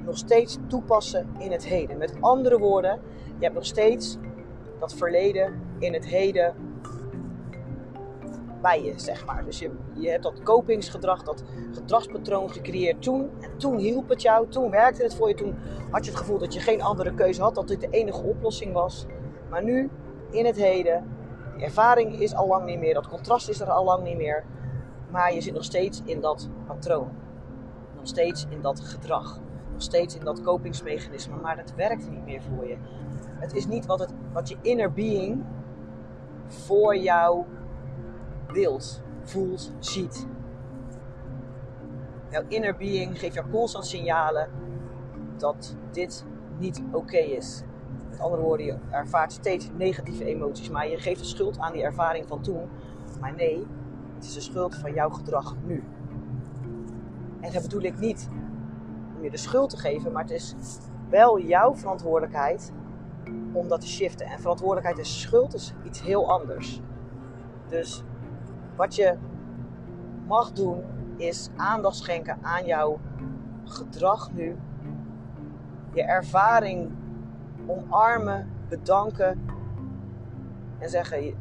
nog 0.04 0.16
steeds 0.16 0.58
toepassen 0.66 1.28
in 1.38 1.52
het 1.52 1.64
heden. 1.64 1.98
Met 1.98 2.14
andere 2.20 2.58
woorden, 2.58 3.00
je 3.38 3.42
hebt 3.44 3.54
nog 3.54 3.66
steeds 3.66 4.18
dat 4.78 4.94
verleden 4.94 5.60
in 5.78 5.92
het 5.92 6.06
heden 6.06 6.54
bij 8.62 8.82
je, 8.82 8.92
zeg 8.96 9.26
maar. 9.26 9.44
Dus 9.44 9.58
je, 9.58 9.70
je 9.92 10.10
hebt 10.10 10.22
dat 10.22 10.42
kopingsgedrag, 10.42 11.22
dat 11.22 11.42
gedragspatroon 11.72 12.50
gecreëerd 12.50 13.02
toen. 13.02 13.30
En 13.40 13.50
toen 13.56 13.78
hielp 13.78 14.08
het 14.08 14.22
jou, 14.22 14.48
toen 14.48 14.70
werkte 14.70 15.02
het 15.02 15.14
voor 15.14 15.28
je. 15.28 15.34
Toen 15.34 15.54
had 15.90 16.04
je 16.04 16.10
het 16.10 16.20
gevoel 16.20 16.38
dat 16.38 16.54
je 16.54 16.60
geen 16.60 16.82
andere 16.82 17.14
keuze 17.14 17.42
had, 17.42 17.54
dat 17.54 17.68
dit 17.68 17.80
de 17.80 17.90
enige 17.90 18.22
oplossing 18.22 18.72
was. 18.72 19.06
Maar 19.50 19.64
nu, 19.64 19.90
in 20.30 20.46
het 20.46 20.56
heden, 20.56 21.13
ervaring 21.58 22.20
is 22.20 22.34
al 22.34 22.46
lang 22.46 22.64
niet 22.64 22.78
meer, 22.78 22.94
dat 22.94 23.08
contrast 23.08 23.48
is 23.48 23.60
er 23.60 23.70
al 23.70 23.84
lang 23.84 24.02
niet 24.02 24.16
meer. 24.16 24.44
Maar 25.10 25.34
je 25.34 25.40
zit 25.40 25.54
nog 25.54 25.64
steeds 25.64 26.02
in 26.04 26.20
dat 26.20 26.48
patroon. 26.66 27.08
Nog 27.96 28.06
steeds 28.06 28.46
in 28.48 28.60
dat 28.60 28.80
gedrag. 28.80 29.40
Nog 29.72 29.82
steeds 29.82 30.16
in 30.16 30.24
dat 30.24 30.42
kopingsmechanisme. 30.42 31.36
Maar 31.36 31.56
het 31.56 31.74
werkt 31.74 32.10
niet 32.10 32.24
meer 32.24 32.42
voor 32.42 32.68
je. 32.68 32.76
Het 33.38 33.54
is 33.54 33.66
niet 33.66 33.86
wat, 33.86 33.98
het, 33.98 34.12
wat 34.32 34.48
je 34.48 34.56
inner 34.60 34.92
being 34.92 35.44
voor 36.46 36.96
jou 36.96 37.44
wilt, 38.52 39.02
voelt, 39.22 39.72
ziet. 39.78 40.26
Jouw 42.30 42.42
inner 42.48 42.76
being 42.76 43.18
geeft 43.18 43.34
jou 43.34 43.50
constant 43.50 43.86
signalen 43.86 44.48
dat 45.36 45.76
dit 45.90 46.24
niet 46.58 46.82
oké 46.92 47.16
is. 47.18 47.62
Met 48.14 48.22
andere 48.22 48.42
woorden, 48.42 48.66
je 48.66 48.76
ervaart 48.90 49.32
steeds 49.32 49.70
negatieve 49.76 50.24
emoties, 50.24 50.70
maar 50.70 50.88
je 50.88 50.96
geeft 50.96 51.20
de 51.20 51.26
schuld 51.26 51.58
aan 51.58 51.72
die 51.72 51.82
ervaring 51.82 52.26
van 52.26 52.42
toen. 52.42 52.68
Maar 53.20 53.34
nee, 53.34 53.66
het 54.14 54.24
is 54.24 54.34
de 54.34 54.40
schuld 54.40 54.74
van 54.74 54.92
jouw 54.92 55.10
gedrag 55.10 55.56
nu. 55.64 55.84
En 57.40 57.52
dat 57.52 57.62
bedoel 57.62 57.82
ik 57.82 57.98
niet 57.98 58.28
om 59.16 59.22
je 59.22 59.30
de 59.30 59.36
schuld 59.36 59.70
te 59.70 59.76
geven, 59.76 60.12
maar 60.12 60.22
het 60.22 60.30
is 60.30 60.54
wel 61.08 61.40
jouw 61.40 61.74
verantwoordelijkheid 61.74 62.72
om 63.52 63.68
dat 63.68 63.80
te 63.80 63.88
shiften. 63.88 64.26
En 64.26 64.40
verantwoordelijkheid 64.40 64.98
en 64.98 65.04
schuld 65.04 65.54
is 65.54 65.74
iets 65.84 66.02
heel 66.02 66.30
anders. 66.30 66.80
Dus 67.68 68.02
wat 68.76 68.94
je 68.94 69.16
mag 70.26 70.52
doen 70.52 70.82
is 71.16 71.50
aandacht 71.56 71.96
schenken 71.96 72.38
aan 72.42 72.64
jouw 72.64 72.98
gedrag 73.64 74.32
nu. 74.32 74.56
Je 75.92 76.02
ervaring 76.02 76.90
omarmen, 77.66 78.50
bedanken 78.68 79.40
en 80.78 80.88
zeggen, 80.88 81.34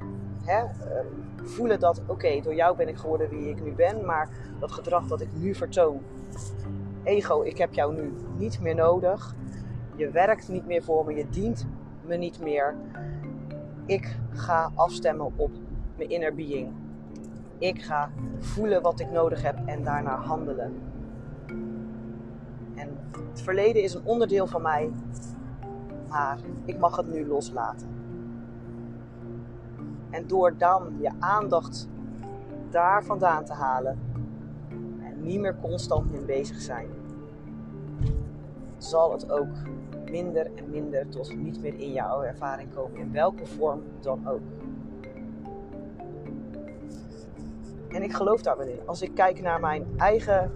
hè, 0.44 0.60
ehm, 0.60 1.06
voelen 1.44 1.80
dat 1.80 2.02
oké, 2.08 2.42
door 2.42 2.56
jou 2.56 2.78
ben 2.78 2.88
ik 2.88 2.98
geworden 2.98 3.30
wie 3.30 3.50
ik 3.50 3.64
nu 3.64 3.72
ben, 3.72 4.06
maar 4.06 4.30
dat 4.60 4.72
gedrag 4.72 5.08
dat 5.08 5.22
ik 5.22 5.30
nu 5.34 5.56
vertoon, 5.56 6.02
ego, 7.04 7.42
ik 7.42 7.58
heb 7.58 7.74
jou 7.74 7.94
nu 7.94 8.14
niet 8.38 8.60
meer 8.62 8.76
nodig. 8.76 9.36
Je 9.96 10.10
werkt 10.10 10.50
niet 10.50 10.66
meer 10.66 10.84
voor 10.84 11.06
me, 11.06 11.16
je 11.16 11.30
dient 11.30 11.68
me 12.02 12.16
niet 12.16 12.40
meer. 12.40 12.76
Ik 13.86 14.18
ga 14.30 14.72
afstemmen 14.76 15.32
op 15.36 15.52
mijn 15.98 16.10
inner 16.10 16.36
being. 16.36 16.72
Ik 17.58 17.82
ga 17.82 18.12
voelen 18.40 18.82
wat 18.82 19.00
ik 19.00 19.12
nodig 19.12 19.42
heb 19.42 19.58
en 19.66 19.84
daarna 19.84 20.16
handelen. 20.16 20.74
En 22.76 22.98
het 23.30 23.42
verleden 23.42 23.84
is 23.84 23.94
een 23.94 24.06
onderdeel 24.06 24.48
van 24.48 24.62
mij, 24.62 24.92
maar 26.14 26.38
ik 26.66 26.80
mag 26.80 26.96
het 26.96 27.08
nu 27.08 27.28
loslaten. 27.28 27.88
En 30.10 30.28
door 30.28 30.58
dan 30.58 30.96
je 31.00 31.12
aandacht 31.20 31.88
daar 32.70 33.04
vandaan 33.04 33.46
te 33.46 33.54
halen 33.54 34.00
en 35.04 35.24
niet 35.24 35.40
meer 35.40 35.56
constant 35.62 36.12
mee 36.12 36.22
bezig 36.22 36.62
zijn, 36.62 36.88
zal 38.78 39.12
het 39.12 39.32
ook 39.32 39.56
minder 40.12 40.52
en 40.56 40.70
minder 40.70 41.10
tot 41.10 41.36
niet 41.36 41.62
meer 41.62 41.80
in 41.80 41.92
jouw 41.92 42.22
ervaring 42.22 42.74
komen, 42.74 43.00
in 43.00 43.12
welke 43.12 43.46
vorm 43.46 43.82
dan 44.00 44.28
ook. 44.28 44.42
En 47.90 48.04
ik 48.04 48.14
geloof 48.14 48.42
daar 48.42 48.58
wel 48.58 48.68
in. 48.68 48.80
Als 48.86 49.02
ik 49.02 49.16
kijk 49.16 49.42
naar 49.42 49.60
mijn 49.60 49.86
eigen 49.98 50.52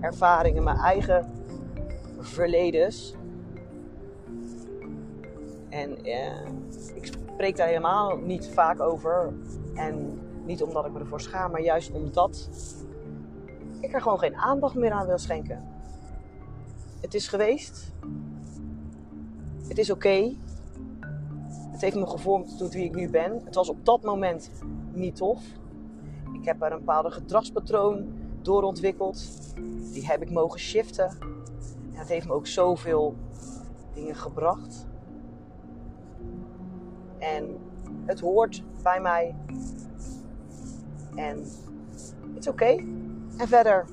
ervaringen, 0.00 0.62
mijn 0.64 0.78
eigen 0.78 1.30
verledens. 2.18 3.14
En 5.76 6.04
eh, 6.04 6.46
ik 6.94 7.06
spreek 7.06 7.56
daar 7.56 7.66
helemaal 7.66 8.16
niet 8.16 8.48
vaak 8.48 8.80
over. 8.80 9.32
En 9.74 10.20
niet 10.44 10.62
omdat 10.62 10.86
ik 10.86 10.92
me 10.92 10.98
ervoor 10.98 11.20
schaam, 11.20 11.50
maar 11.50 11.60
juist 11.60 11.92
omdat 11.92 12.48
ik 13.80 13.92
er 13.92 14.00
gewoon 14.00 14.18
geen 14.18 14.36
aandacht 14.36 14.74
meer 14.74 14.90
aan 14.90 15.06
wil 15.06 15.18
schenken. 15.18 15.64
Het 17.00 17.14
is 17.14 17.28
geweest. 17.28 17.92
Het 19.68 19.78
is 19.78 19.90
oké. 19.90 20.34
Het 21.70 21.80
heeft 21.80 21.96
me 21.96 22.06
gevormd 22.06 22.58
tot 22.58 22.72
wie 22.72 22.84
ik 22.84 22.94
nu 22.94 23.10
ben. 23.10 23.42
Het 23.44 23.54
was 23.54 23.68
op 23.68 23.84
dat 23.84 24.02
moment 24.02 24.50
niet 24.92 25.16
tof. 25.16 25.44
Ik 26.32 26.44
heb 26.44 26.62
er 26.62 26.72
een 26.72 26.78
bepaalde 26.78 27.10
gedragspatroon 27.10 28.12
doorontwikkeld. 28.42 29.26
Die 29.92 30.06
heb 30.06 30.22
ik 30.22 30.30
mogen 30.30 30.60
shiften. 30.60 31.08
En 31.92 31.98
het 31.98 32.08
heeft 32.08 32.26
me 32.26 32.32
ook 32.32 32.46
zoveel 32.46 33.14
dingen 33.94 34.16
gebracht. 34.16 34.86
En 37.18 37.56
het 38.04 38.20
hoort 38.20 38.62
bij 38.82 39.00
mij. 39.00 39.34
En 41.14 41.38
het 42.34 42.38
is 42.38 42.48
oké. 42.48 42.76
En 43.36 43.48
verder, 43.48 43.84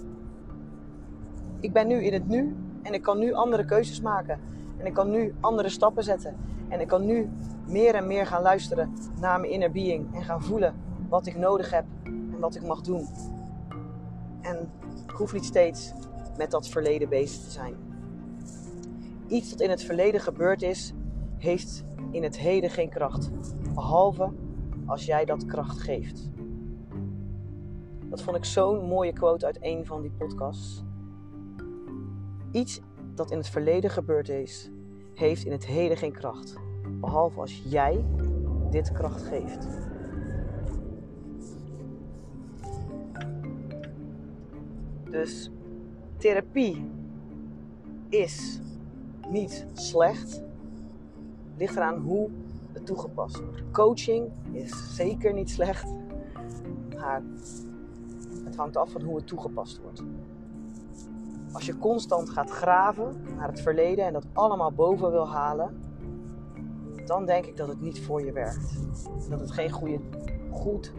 ik 1.59 1.73
ben 1.73 1.87
nu 1.87 2.03
in 2.03 2.13
het 2.13 2.27
nu 2.27 2.55
en 2.81 2.93
ik 2.93 3.01
kan 3.01 3.19
nu 3.19 3.33
andere 3.33 3.65
keuzes 3.65 4.01
maken. 4.01 4.39
En 4.77 4.85
ik 4.85 4.93
kan 4.93 5.09
nu 5.09 5.33
andere 5.39 5.69
stappen 5.69 6.03
zetten. 6.03 6.35
En 6.69 6.79
ik 6.79 6.87
kan 6.87 7.05
nu 7.05 7.29
meer 7.67 7.95
en 7.95 8.07
meer 8.07 8.25
gaan 8.25 8.41
luisteren 8.41 8.93
naar 9.19 9.39
mijn 9.39 9.51
inner 9.51 9.71
being 9.71 10.15
en 10.15 10.23
gaan 10.23 10.43
voelen 10.43 10.75
wat 11.09 11.25
ik 11.25 11.37
nodig 11.37 11.71
heb 11.71 11.85
en 12.03 12.39
wat 12.39 12.55
ik 12.55 12.63
mag 12.63 12.81
doen. 12.81 13.07
En 14.41 14.71
ik 15.07 15.11
hoef 15.11 15.33
niet 15.33 15.45
steeds 15.45 15.93
met 16.37 16.51
dat 16.51 16.67
verleden 16.67 17.09
bezig 17.09 17.43
te 17.43 17.49
zijn. 17.51 17.75
Iets 19.27 19.49
dat 19.49 19.59
in 19.59 19.69
het 19.69 19.83
verleden 19.83 20.21
gebeurd 20.21 20.61
is, 20.61 20.93
heeft 21.37 21.83
in 22.13 22.23
het 22.23 22.37
heden 22.37 22.69
geen 22.69 22.89
kracht. 22.89 23.31
Behalve 23.73 24.31
als 24.85 25.05
jij 25.05 25.25
dat 25.25 25.45
kracht 25.45 25.79
geeft. 25.79 26.29
Dat 28.09 28.21
vond 28.21 28.37
ik 28.37 28.45
zo'n 28.45 28.85
mooie 28.85 29.13
quote 29.13 29.45
uit 29.45 29.57
een 29.61 29.85
van 29.85 30.01
die 30.01 30.11
podcasts. 30.11 30.83
Iets 32.51 32.81
dat 33.15 33.31
in 33.31 33.37
het 33.37 33.49
verleden 33.49 33.89
gebeurd 33.89 34.29
is, 34.29 34.71
heeft 35.13 35.45
in 35.45 35.51
het 35.51 35.65
heden 35.65 35.97
geen 35.97 36.11
kracht. 36.11 36.55
Behalve 36.99 37.39
als 37.39 37.63
jij 37.65 38.05
dit 38.69 38.91
kracht 38.91 39.21
geeft. 39.21 39.67
Dus 45.09 45.51
therapie 46.17 46.85
is 48.09 48.59
niet 49.29 49.65
slecht. 49.73 50.43
Ligt 51.63 51.75
eraan 51.75 51.97
hoe 51.97 52.29
het 52.73 52.85
toegepast 52.85 53.39
wordt. 53.39 53.63
Coaching 53.71 54.31
is 54.51 54.95
zeker 54.95 55.33
niet 55.33 55.49
slecht. 55.49 55.85
Maar 56.97 57.21
het 58.43 58.55
hangt 58.55 58.77
af 58.77 58.91
van 58.91 59.01
hoe 59.01 59.15
het 59.15 59.27
toegepast 59.27 59.81
wordt. 59.81 60.03
Als 61.51 61.65
je 61.65 61.77
constant 61.77 62.29
gaat 62.29 62.49
graven 62.49 63.15
naar 63.37 63.47
het 63.47 63.61
verleden 63.61 64.05
en 64.05 64.13
dat 64.13 64.25
allemaal 64.33 64.71
boven 64.71 65.11
wil 65.11 65.27
halen, 65.27 65.81
dan 67.05 67.25
denk 67.25 67.45
ik 67.45 67.57
dat 67.57 67.67
het 67.67 67.81
niet 67.81 68.01
voor 68.01 68.25
je 68.25 68.31
werkt. 68.31 68.79
Dat 69.29 69.39
het 69.39 69.51
geen 69.51 69.71
goede, 69.71 69.99
goed, 70.51 70.93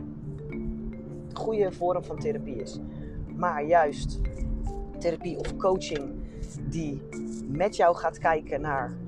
goede 1.33 1.73
vorm 1.73 2.05
van 2.05 2.19
therapie 2.19 2.57
is. 2.57 2.81
Maar 3.37 3.65
juist 3.65 4.21
therapie 4.99 5.39
of 5.39 5.57
coaching 5.57 6.13
die 6.69 7.03
met 7.49 7.77
jou 7.77 7.97
gaat 7.97 8.19
kijken 8.19 8.61
naar 8.61 9.03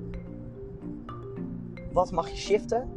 wat 1.97 2.11
mag 2.11 2.29
je 2.29 2.35
shiften 2.35 2.89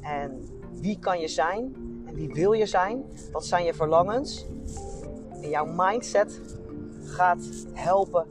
en 0.00 0.48
wie 0.80 0.98
kan 0.98 1.20
je 1.20 1.28
zijn 1.28 1.74
en 2.06 2.14
wie 2.14 2.32
wil 2.32 2.52
je 2.52 2.66
zijn, 2.66 3.04
wat 3.32 3.44
zijn 3.44 3.64
je 3.64 3.74
verlangens 3.74 4.46
en 5.42 5.48
jouw 5.48 5.64
mindset 5.64 6.40
gaat 7.04 7.66
helpen 7.72 8.26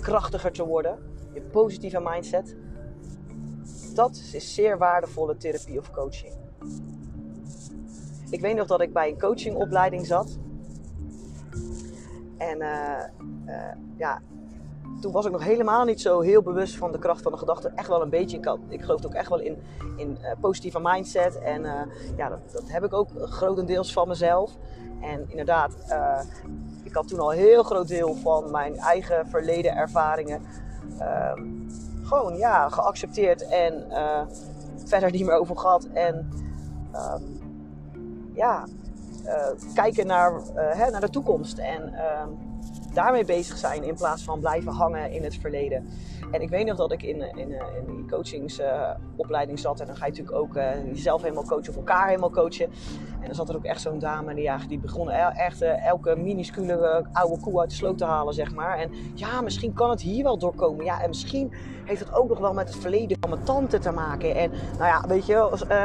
krachtiger 0.00 0.52
te 0.52 0.64
worden, 0.66 0.98
je 1.34 1.42
positieve 1.42 2.00
mindset. 2.00 2.56
Dat 3.94 4.30
is 4.32 4.54
zeer 4.54 4.78
waardevolle 4.78 5.36
therapie 5.36 5.78
of 5.78 5.90
coaching. 5.90 6.32
Ik 8.30 8.40
weet 8.40 8.56
nog 8.56 8.66
dat 8.66 8.80
ik 8.80 8.92
bij 8.92 9.08
een 9.08 9.18
coachingopleiding 9.18 10.06
zat. 10.06 10.38
En 12.38 12.60
uh, 12.60 13.04
uh, 13.46 13.72
ja, 13.96 14.22
toen 15.04 15.12
was 15.12 15.24
ik 15.24 15.32
nog 15.32 15.44
helemaal 15.44 15.84
niet 15.84 16.00
zo 16.00 16.20
heel 16.20 16.42
bewust 16.42 16.76
van 16.76 16.92
de 16.92 16.98
kracht 16.98 17.22
van 17.22 17.32
de 17.32 17.38
gedachte. 17.38 17.72
Echt 17.74 17.88
wel 17.88 18.02
een 18.02 18.10
beetje. 18.10 18.36
Ik, 18.36 18.56
ik 18.68 18.82
geloof 18.82 19.04
ook 19.04 19.14
echt 19.14 19.28
wel 19.28 19.40
in, 19.40 19.62
in 19.96 20.18
uh, 20.20 20.30
positieve 20.40 20.78
mindset. 20.82 21.38
En 21.38 21.62
ja, 22.16 22.28
dat, 22.28 22.38
dat, 22.52 22.62
heb 22.66 22.84
ik 22.84 22.92
ook 22.92 23.08
grotendeels 23.14 23.92
van 23.92 24.08
mezelf. 24.08 24.52
En 25.00 25.24
inderdaad, 25.28 25.74
ik 26.82 26.94
had 26.94 27.08
toen 27.08 27.18
al 27.18 27.32
een 27.32 27.38
heel 27.38 27.62
groot 27.62 27.88
deel 27.88 28.14
van 28.14 28.50
mijn 28.50 28.76
eigen 28.76 29.26
verleden 29.28 29.76
ervaringen 29.76 30.42
ehm, 30.98 31.42
gewoon 32.02 32.36
ja, 32.36 32.68
geaccepteerd 32.68 33.48
en 33.48 33.86
verder 34.84 35.10
niet 35.10 35.24
meer 35.24 35.38
over 35.38 35.56
gehad. 35.56 35.84
En 35.92 36.28
um, 36.94 37.40
ja, 38.32 38.64
kijken 39.74 40.06
naar, 40.06 40.40
hè, 40.54 40.90
naar 40.90 41.00
de 41.00 41.10
toekomst 41.10 41.58
en 41.58 41.94
ehm, 41.94 42.28
daarmee 42.94 43.24
bezig 43.24 43.56
zijn 43.56 43.82
in 43.82 43.94
plaats 43.94 44.24
van 44.24 44.40
blijven 44.40 44.72
hangen 44.72 45.10
in 45.10 45.24
het 45.24 45.36
verleden. 45.36 45.88
En 46.30 46.40
ik 46.40 46.48
weet 46.48 46.66
nog 46.66 46.76
dat 46.76 46.92
ik 46.92 47.02
in, 47.02 47.36
in, 47.36 47.50
in 47.50 47.96
die 47.96 48.06
coachingsopleiding 48.06 49.58
zat. 49.58 49.80
En 49.80 49.86
dan 49.86 49.96
ga 49.96 50.06
je 50.06 50.10
natuurlijk 50.10 50.38
ook 50.38 50.54
jezelf 50.92 51.22
helemaal 51.22 51.44
coachen 51.44 51.68
of 51.68 51.76
elkaar 51.76 52.06
helemaal 52.06 52.30
coachen. 52.30 52.70
En 53.20 53.26
dan 53.26 53.34
zat 53.34 53.48
er 53.48 53.56
ook 53.56 53.64
echt 53.64 53.80
zo'n 53.80 53.98
dame 53.98 54.34
die, 54.34 54.42
ja, 54.42 54.58
die 54.68 54.78
begon 54.78 55.10
echt 55.10 55.62
elke 55.62 56.16
minuscule 56.16 57.06
oude 57.12 57.40
koe 57.40 57.60
uit 57.60 57.70
de 57.70 57.76
sloot 57.76 57.98
te 57.98 58.04
halen, 58.04 58.34
zeg 58.34 58.54
maar. 58.54 58.78
En 58.78 58.90
ja, 59.14 59.40
misschien 59.40 59.72
kan 59.72 59.90
het 59.90 60.00
hier 60.00 60.22
wel 60.22 60.38
doorkomen. 60.38 60.84
Ja, 60.84 61.02
en 61.02 61.08
misschien 61.08 61.52
heeft 61.84 62.00
het 62.00 62.14
ook 62.14 62.28
nog 62.28 62.38
wel 62.38 62.52
met 62.52 62.68
het 62.68 62.76
verleden 62.76 63.16
van 63.20 63.30
mijn 63.30 63.42
tante 63.42 63.78
te 63.78 63.90
maken. 63.90 64.34
En 64.34 64.50
nou 64.50 64.84
ja, 64.84 65.04
weet 65.08 65.26
je, 65.26 65.38
als, 65.38 65.62
uh, 65.62 65.84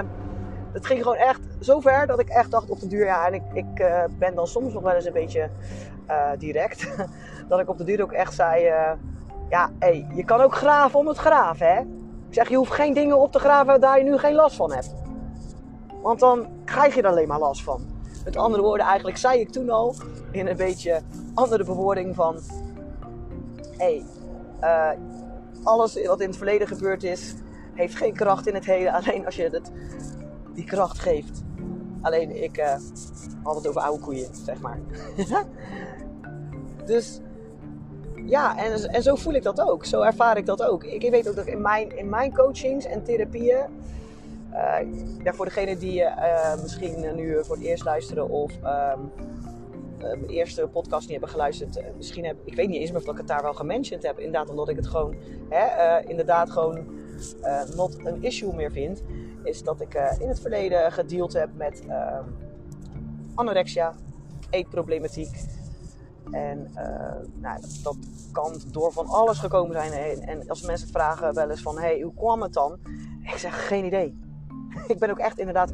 het 0.73 0.85
ging 0.85 1.01
gewoon 1.01 1.17
echt 1.17 1.41
zo 1.59 1.79
ver 1.79 2.07
dat 2.07 2.19
ik 2.19 2.29
echt 2.29 2.51
dacht 2.51 2.69
op 2.69 2.79
de 2.79 2.87
duur, 2.87 3.05
ja, 3.05 3.27
en 3.27 3.33
ik, 3.33 3.43
ik 3.53 3.79
uh, 3.79 4.03
ben 4.19 4.35
dan 4.35 4.47
soms 4.47 4.73
nog 4.73 4.83
wel 4.83 4.93
eens 4.93 5.05
een 5.05 5.13
beetje 5.13 5.49
uh, 6.09 6.29
direct. 6.37 6.87
dat 7.49 7.59
ik 7.59 7.69
op 7.69 7.77
de 7.77 7.83
duur 7.83 8.01
ook 8.01 8.11
echt 8.11 8.33
zei, 8.33 8.63
Ja, 9.49 9.71
hey, 9.79 10.07
je 10.13 10.25
kan 10.25 10.41
ook 10.41 10.55
graven 10.55 10.99
om 10.99 11.07
het 11.07 11.17
graven, 11.17 11.67
hè. 11.67 11.79
Ik 12.27 12.35
zeg, 12.35 12.49
je 12.49 12.55
hoeft 12.55 12.71
geen 12.71 12.93
dingen 12.93 13.19
op 13.19 13.31
te 13.31 13.39
graven 13.39 13.79
waar 13.79 13.97
je 13.97 14.03
nu 14.03 14.17
geen 14.17 14.35
last 14.35 14.55
van 14.55 14.73
hebt. 14.73 14.93
Want 16.01 16.19
dan 16.19 16.47
krijg 16.65 16.95
je 16.95 17.01
er 17.01 17.07
alleen 17.07 17.27
maar 17.27 17.39
last 17.39 17.63
van. 17.63 17.81
Met 18.25 18.37
andere 18.37 18.63
woorden, 18.63 18.85
eigenlijk 18.85 19.17
zei 19.17 19.39
ik 19.39 19.49
toen 19.49 19.69
al 19.69 19.95
in 20.31 20.47
een 20.47 20.57
beetje 20.57 21.01
andere 21.33 21.63
bewoording 21.63 22.15
van... 22.15 22.37
Hé, 23.77 24.03
hey, 24.61 24.95
uh, 24.95 24.99
alles 25.63 26.05
wat 26.05 26.21
in 26.21 26.27
het 26.27 26.37
verleden 26.37 26.67
gebeurd 26.67 27.03
is, 27.03 27.35
heeft 27.73 27.95
geen 27.95 28.13
kracht 28.13 28.47
in 28.47 28.53
het 28.53 28.65
heden. 28.65 28.93
Alleen 28.93 29.25
als 29.25 29.35
je 29.35 29.49
het, 29.51 29.71
die 30.53 30.65
kracht 30.65 30.99
geeft. 30.99 31.43
Alleen 32.01 32.43
ik 32.43 32.57
uh, 32.57 32.75
had 33.43 33.55
het 33.55 33.67
over 33.67 33.81
oude 33.81 34.03
koeien, 34.03 34.35
zeg 34.45 34.59
maar. 34.59 34.79
dus 36.85 37.19
ja, 38.25 38.57
en, 38.57 38.89
en 38.89 39.03
zo 39.03 39.15
voel 39.15 39.33
ik 39.33 39.43
dat 39.43 39.61
ook. 39.61 39.85
Zo 39.85 40.01
ervaar 40.01 40.37
ik 40.37 40.45
dat 40.45 40.63
ook. 40.63 40.83
Ik 40.83 41.09
weet 41.09 41.29
ook 41.29 41.35
dat 41.35 41.47
in 41.47 41.61
mijn, 41.61 41.97
in 41.97 42.09
mijn 42.09 42.33
coachings 42.33 42.85
en 42.85 43.03
therapieën. 43.03 43.65
Uh, 44.53 44.77
ja, 45.23 45.33
voor 45.33 45.45
degene 45.45 45.77
die 45.77 46.01
uh, 46.01 46.61
misschien 46.61 47.15
nu 47.15 47.43
voor 47.43 47.55
het 47.55 47.65
eerst 47.65 47.83
luisteren 47.83 48.29
of 48.29 48.51
um, 48.53 49.11
mijn 49.97 50.25
eerste 50.27 50.67
podcast 50.67 51.01
niet 51.01 51.11
hebben 51.11 51.29
geluisterd. 51.29 51.81
misschien 51.97 52.25
heb 52.25 52.35
ik 52.43 52.55
weet 52.55 52.67
niet 52.67 52.79
eens 52.81 52.91
of 52.91 53.07
ik 53.07 53.17
het 53.17 53.27
daar 53.27 53.41
wel 53.41 53.53
gementiond 53.53 54.03
heb. 54.03 54.17
Inderdaad, 54.19 54.49
omdat 54.49 54.69
ik 54.69 54.75
het 54.75 54.87
gewoon, 54.87 55.15
hè, 55.49 55.99
inderdaad 56.07 56.51
gewoon 56.51 56.85
not 57.75 57.97
een 58.05 58.23
issue 58.23 58.53
meer 58.53 58.71
vind. 58.71 59.01
Is 59.43 59.63
dat 59.63 59.81
ik 59.81 59.93
in 60.19 60.27
het 60.27 60.39
verleden 60.39 60.91
gedeeld 60.91 61.33
heb 61.33 61.49
met 61.53 61.85
ehm, 61.87 62.23
anorexia, 63.35 63.93
eetproblematiek. 64.49 65.47
En 66.31 66.71
uh, 66.75 66.81
nou, 67.33 67.61
dat, 67.61 67.79
dat, 67.83 67.97
kan 68.31 68.61
door 68.71 68.91
van 68.91 69.05
alles 69.07 69.39
gekomen 69.39 69.73
zijn. 69.73 69.91
En, 69.91 70.21
en 70.27 70.49
als 70.49 70.61
mensen 70.61 70.87
vragen 70.87 71.33
wel 71.33 71.49
eens 71.49 71.61
van, 71.61 71.79
hey, 71.79 72.01
hoe 72.01 72.13
kwam 72.13 72.41
het 72.41 72.53
dan? 72.53 72.79
Ik 73.23 73.37
zeg, 73.37 73.67
geen 73.67 73.85
idee. 73.85 74.19
ik 74.87 74.99
ben 74.99 75.09
ook 75.09 75.19
echt 75.19 75.39
inderdaad 75.39 75.71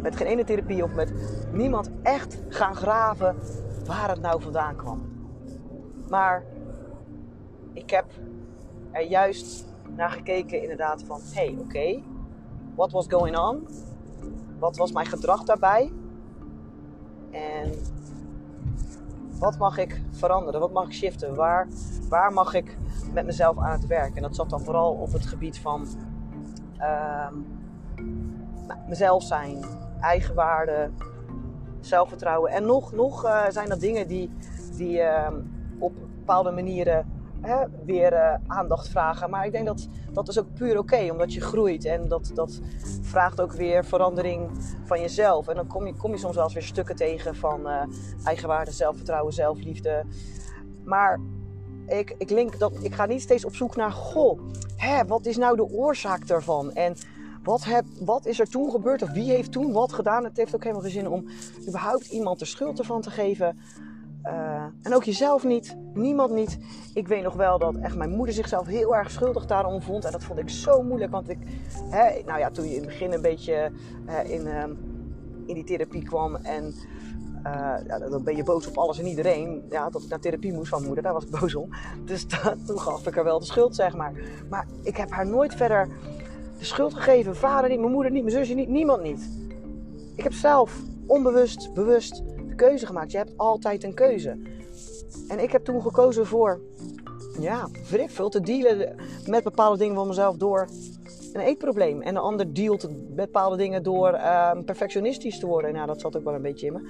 met 0.00 0.16
geen 0.16 0.26
ene 0.26 0.44
therapie 0.44 0.82
of 0.82 0.94
met 0.94 1.12
niemand 1.52 1.90
echt 2.02 2.38
gaan 2.48 2.74
graven 2.74 3.36
waar 3.86 4.08
het 4.08 4.20
nou 4.20 4.42
vandaan 4.42 4.76
kwam. 4.76 5.02
Maar 6.08 6.44
ik 7.72 7.90
heb 7.90 8.04
er 8.90 9.02
juist 9.02 9.64
naar 9.96 10.10
gekeken 10.10 10.62
inderdaad 10.62 11.02
van, 11.02 11.20
hey, 11.32 11.56
oké, 11.58 12.02
what 12.74 12.92
was 12.92 13.06
going 13.08 13.38
on? 13.38 13.68
Wat 14.58 14.76
was 14.76 14.92
mijn 14.92 15.06
gedrag 15.06 15.42
daarbij? 15.42 15.92
En 17.30 17.72
wat 19.38 19.58
mag 19.58 19.78
ik 19.78 20.02
veranderen? 20.10 20.60
Wat 20.60 20.72
mag 20.72 20.86
ik 20.86 20.92
shiften? 20.92 21.34
Waar, 21.34 21.68
waar 22.08 22.32
mag 22.32 22.54
ik 22.54 22.76
met 23.12 23.26
mezelf 23.26 23.58
aan 23.58 23.72
het 23.72 23.86
werk? 23.86 24.16
En 24.16 24.22
dat 24.22 24.34
zat 24.34 24.50
dan 24.50 24.60
vooral 24.60 24.92
op 24.92 25.12
het 25.12 25.26
gebied 25.26 25.58
van 25.58 25.86
uh, 26.78 27.28
mezelf 28.88 29.22
zijn, 29.22 29.64
eigenwaarde, 30.00 30.90
zelfvertrouwen. 31.80 32.50
En 32.50 32.66
nog, 32.66 32.92
nog 32.92 33.24
uh, 33.24 33.44
zijn 33.48 33.68
dat 33.68 33.80
dingen 33.80 34.08
die, 34.08 34.30
die 34.76 34.98
uh, 34.98 35.28
op 35.78 35.92
bepaalde 36.18 36.50
manieren 36.50 37.13
hè, 37.44 37.64
weer 37.84 38.12
uh, 38.12 38.34
aandacht 38.46 38.88
vragen. 38.88 39.30
Maar 39.30 39.46
ik 39.46 39.52
denk 39.52 39.66
dat 39.66 39.88
dat 40.12 40.28
is 40.28 40.38
ook 40.38 40.54
puur 40.54 40.78
oké, 40.78 41.08
omdat 41.10 41.32
je 41.32 41.40
groeit. 41.40 41.84
En 41.84 42.08
dat, 42.08 42.30
dat 42.34 42.60
vraagt 43.02 43.40
ook 43.40 43.52
weer 43.52 43.84
verandering 43.84 44.50
van 44.84 45.00
jezelf. 45.00 45.48
En 45.48 45.56
dan 45.56 45.66
kom 45.66 45.86
je, 45.86 45.94
kom 45.94 46.10
je 46.10 46.18
soms 46.18 46.34
wel 46.34 46.44
eens 46.44 46.54
weer 46.54 46.62
stukken 46.62 46.96
tegen 46.96 47.34
van 47.36 47.60
uh, 47.60 47.82
eigenwaarde, 48.24 48.70
zelfvertrouwen, 48.70 49.32
zelfliefde. 49.32 50.04
Maar 50.84 51.20
ik, 51.86 52.14
ik, 52.18 52.30
link 52.30 52.58
dat, 52.58 52.72
ik 52.80 52.94
ga 52.94 53.06
niet 53.06 53.22
steeds 53.22 53.44
op 53.44 53.54
zoek 53.54 53.76
naar, 53.76 53.92
goh, 53.92 54.40
hè, 54.76 55.04
wat 55.04 55.26
is 55.26 55.36
nou 55.36 55.56
de 55.56 55.70
oorzaak 55.70 56.26
daarvan? 56.26 56.72
En 56.72 56.96
wat, 57.42 57.64
heb, 57.64 57.84
wat 58.00 58.26
is 58.26 58.40
er 58.40 58.48
toen 58.48 58.70
gebeurd? 58.70 59.02
Of 59.02 59.10
wie 59.10 59.30
heeft 59.30 59.52
toen 59.52 59.72
wat 59.72 59.92
gedaan? 59.92 60.24
Het 60.24 60.36
heeft 60.36 60.54
ook 60.54 60.62
helemaal 60.62 60.82
geen 60.82 60.92
zin 60.92 61.08
om 61.08 61.28
überhaupt 61.68 62.06
iemand 62.06 62.38
de 62.38 62.44
schuld 62.44 62.78
ervan 62.78 63.00
te 63.00 63.10
geven. 63.10 63.58
Uh, 64.26 64.64
en 64.82 64.94
ook 64.94 65.04
jezelf 65.04 65.44
niet, 65.44 65.76
niemand 65.94 66.30
niet. 66.30 66.58
Ik 66.94 67.08
weet 67.08 67.22
nog 67.22 67.34
wel 67.34 67.58
dat 67.58 67.76
echt 67.76 67.96
mijn 67.96 68.10
moeder 68.10 68.34
zichzelf 68.34 68.66
heel 68.66 68.96
erg 68.96 69.10
schuldig 69.10 69.46
daarom 69.46 69.82
vond. 69.82 70.04
En 70.04 70.12
dat 70.12 70.24
vond 70.24 70.38
ik 70.38 70.48
zo 70.48 70.82
moeilijk, 70.82 71.12
want 71.12 71.28
ik, 71.28 71.38
hè, 71.90 72.22
nou 72.26 72.38
ja, 72.38 72.50
toen 72.50 72.64
je 72.64 72.74
in 72.74 72.80
het 72.80 72.88
begin 72.88 73.12
een 73.12 73.22
beetje 73.22 73.70
uh, 74.06 74.30
in, 74.30 74.46
uh, 74.46 74.62
in 75.46 75.54
die 75.54 75.64
therapie 75.64 76.02
kwam 76.02 76.36
en 76.36 76.74
ja, 77.86 77.98
dan 77.98 78.22
ben 78.22 78.36
je 78.36 78.44
boos 78.44 78.66
op 78.66 78.76
alles 78.76 78.98
en 78.98 79.06
iedereen. 79.06 79.62
Ja, 79.70 79.90
dat 79.90 80.02
ik 80.02 80.08
naar 80.08 80.20
therapie 80.20 80.52
moest 80.52 80.68
van 80.68 80.84
moeder, 80.84 81.02
daar 81.02 81.12
was 81.12 81.24
ik 81.24 81.30
boos 81.40 81.54
om. 81.54 81.68
Dus 82.04 82.28
dat, 82.28 82.66
toen 82.66 82.80
gaf 82.80 83.06
ik 83.06 83.14
haar 83.14 83.24
wel 83.24 83.38
de 83.38 83.44
schuld, 83.44 83.74
zeg 83.74 83.96
maar. 83.96 84.12
Maar 84.50 84.66
ik 84.82 84.96
heb 84.96 85.10
haar 85.10 85.26
nooit 85.26 85.54
verder 85.54 85.88
de 86.58 86.64
schuld 86.64 86.94
gegeven. 86.94 87.36
Vader 87.36 87.70
niet, 87.70 87.80
mijn 87.80 87.92
moeder 87.92 88.12
niet, 88.12 88.22
mijn 88.22 88.36
zusje 88.36 88.54
niet, 88.54 88.68
niemand 88.68 89.02
niet. 89.02 89.30
Ik 90.14 90.22
heb 90.22 90.32
zelf 90.32 90.80
onbewust, 91.06 91.72
bewust 91.74 92.22
keuze 92.54 92.86
gemaakt. 92.86 93.10
Je 93.10 93.16
hebt 93.16 93.32
altijd 93.36 93.84
een 93.84 93.94
keuze. 93.94 94.38
En 95.28 95.42
ik 95.42 95.52
heb 95.52 95.64
toen 95.64 95.82
gekozen 95.82 96.26
voor, 96.26 96.60
ja, 97.40 97.68
weet 97.90 98.12
veel, 98.12 98.28
te 98.28 98.40
dealen 98.40 98.96
met 99.26 99.44
bepaalde 99.44 99.78
dingen 99.78 99.94
van 99.94 100.06
mezelf 100.06 100.36
door 100.36 100.68
een 101.32 101.40
eetprobleem. 101.40 102.02
En 102.02 102.14
de 102.14 102.20
ander 102.20 102.54
dealt 102.54 102.82
met 102.82 103.14
bepaalde 103.14 103.56
dingen 103.56 103.82
door 103.82 104.12
uh, 104.12 104.50
perfectionistisch 104.64 105.38
te 105.38 105.46
worden. 105.46 105.72
Nou, 105.72 105.86
dat 105.86 106.00
zat 106.00 106.16
ook 106.16 106.24
wel 106.24 106.34
een 106.34 106.42
beetje 106.42 106.66
in 106.66 106.72
me. 106.72 106.80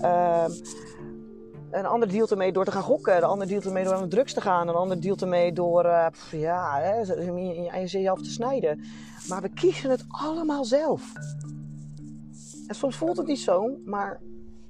Uh, 0.00 0.44
een 1.70 1.86
ander 1.86 2.08
dealt 2.08 2.30
ermee 2.30 2.52
door 2.52 2.64
te 2.64 2.70
gaan 2.70 2.82
gokken. 2.82 3.20
De 3.20 3.26
ander 3.26 3.46
dealt 3.46 3.64
ermee 3.64 3.84
door 3.84 3.94
aan 3.94 4.02
de 4.02 4.08
drugs 4.08 4.32
te 4.32 4.40
gaan. 4.40 4.68
Een 4.68 4.74
ander 4.74 5.00
dealt 5.00 5.22
ermee 5.22 5.52
door 5.52 5.84
uh, 5.84 6.06
ja, 6.30 6.78
hè, 6.80 7.80
jezelf 7.80 8.22
te 8.22 8.30
snijden. 8.30 8.84
Maar 9.28 9.42
we 9.42 9.48
kiezen 9.48 9.90
het 9.90 10.04
allemaal 10.08 10.64
zelf. 10.64 11.12
En 12.66 12.74
soms 12.74 12.96
voelt 12.96 13.16
het 13.16 13.26
niet 13.26 13.38
zo, 13.38 13.78
maar 13.84 14.20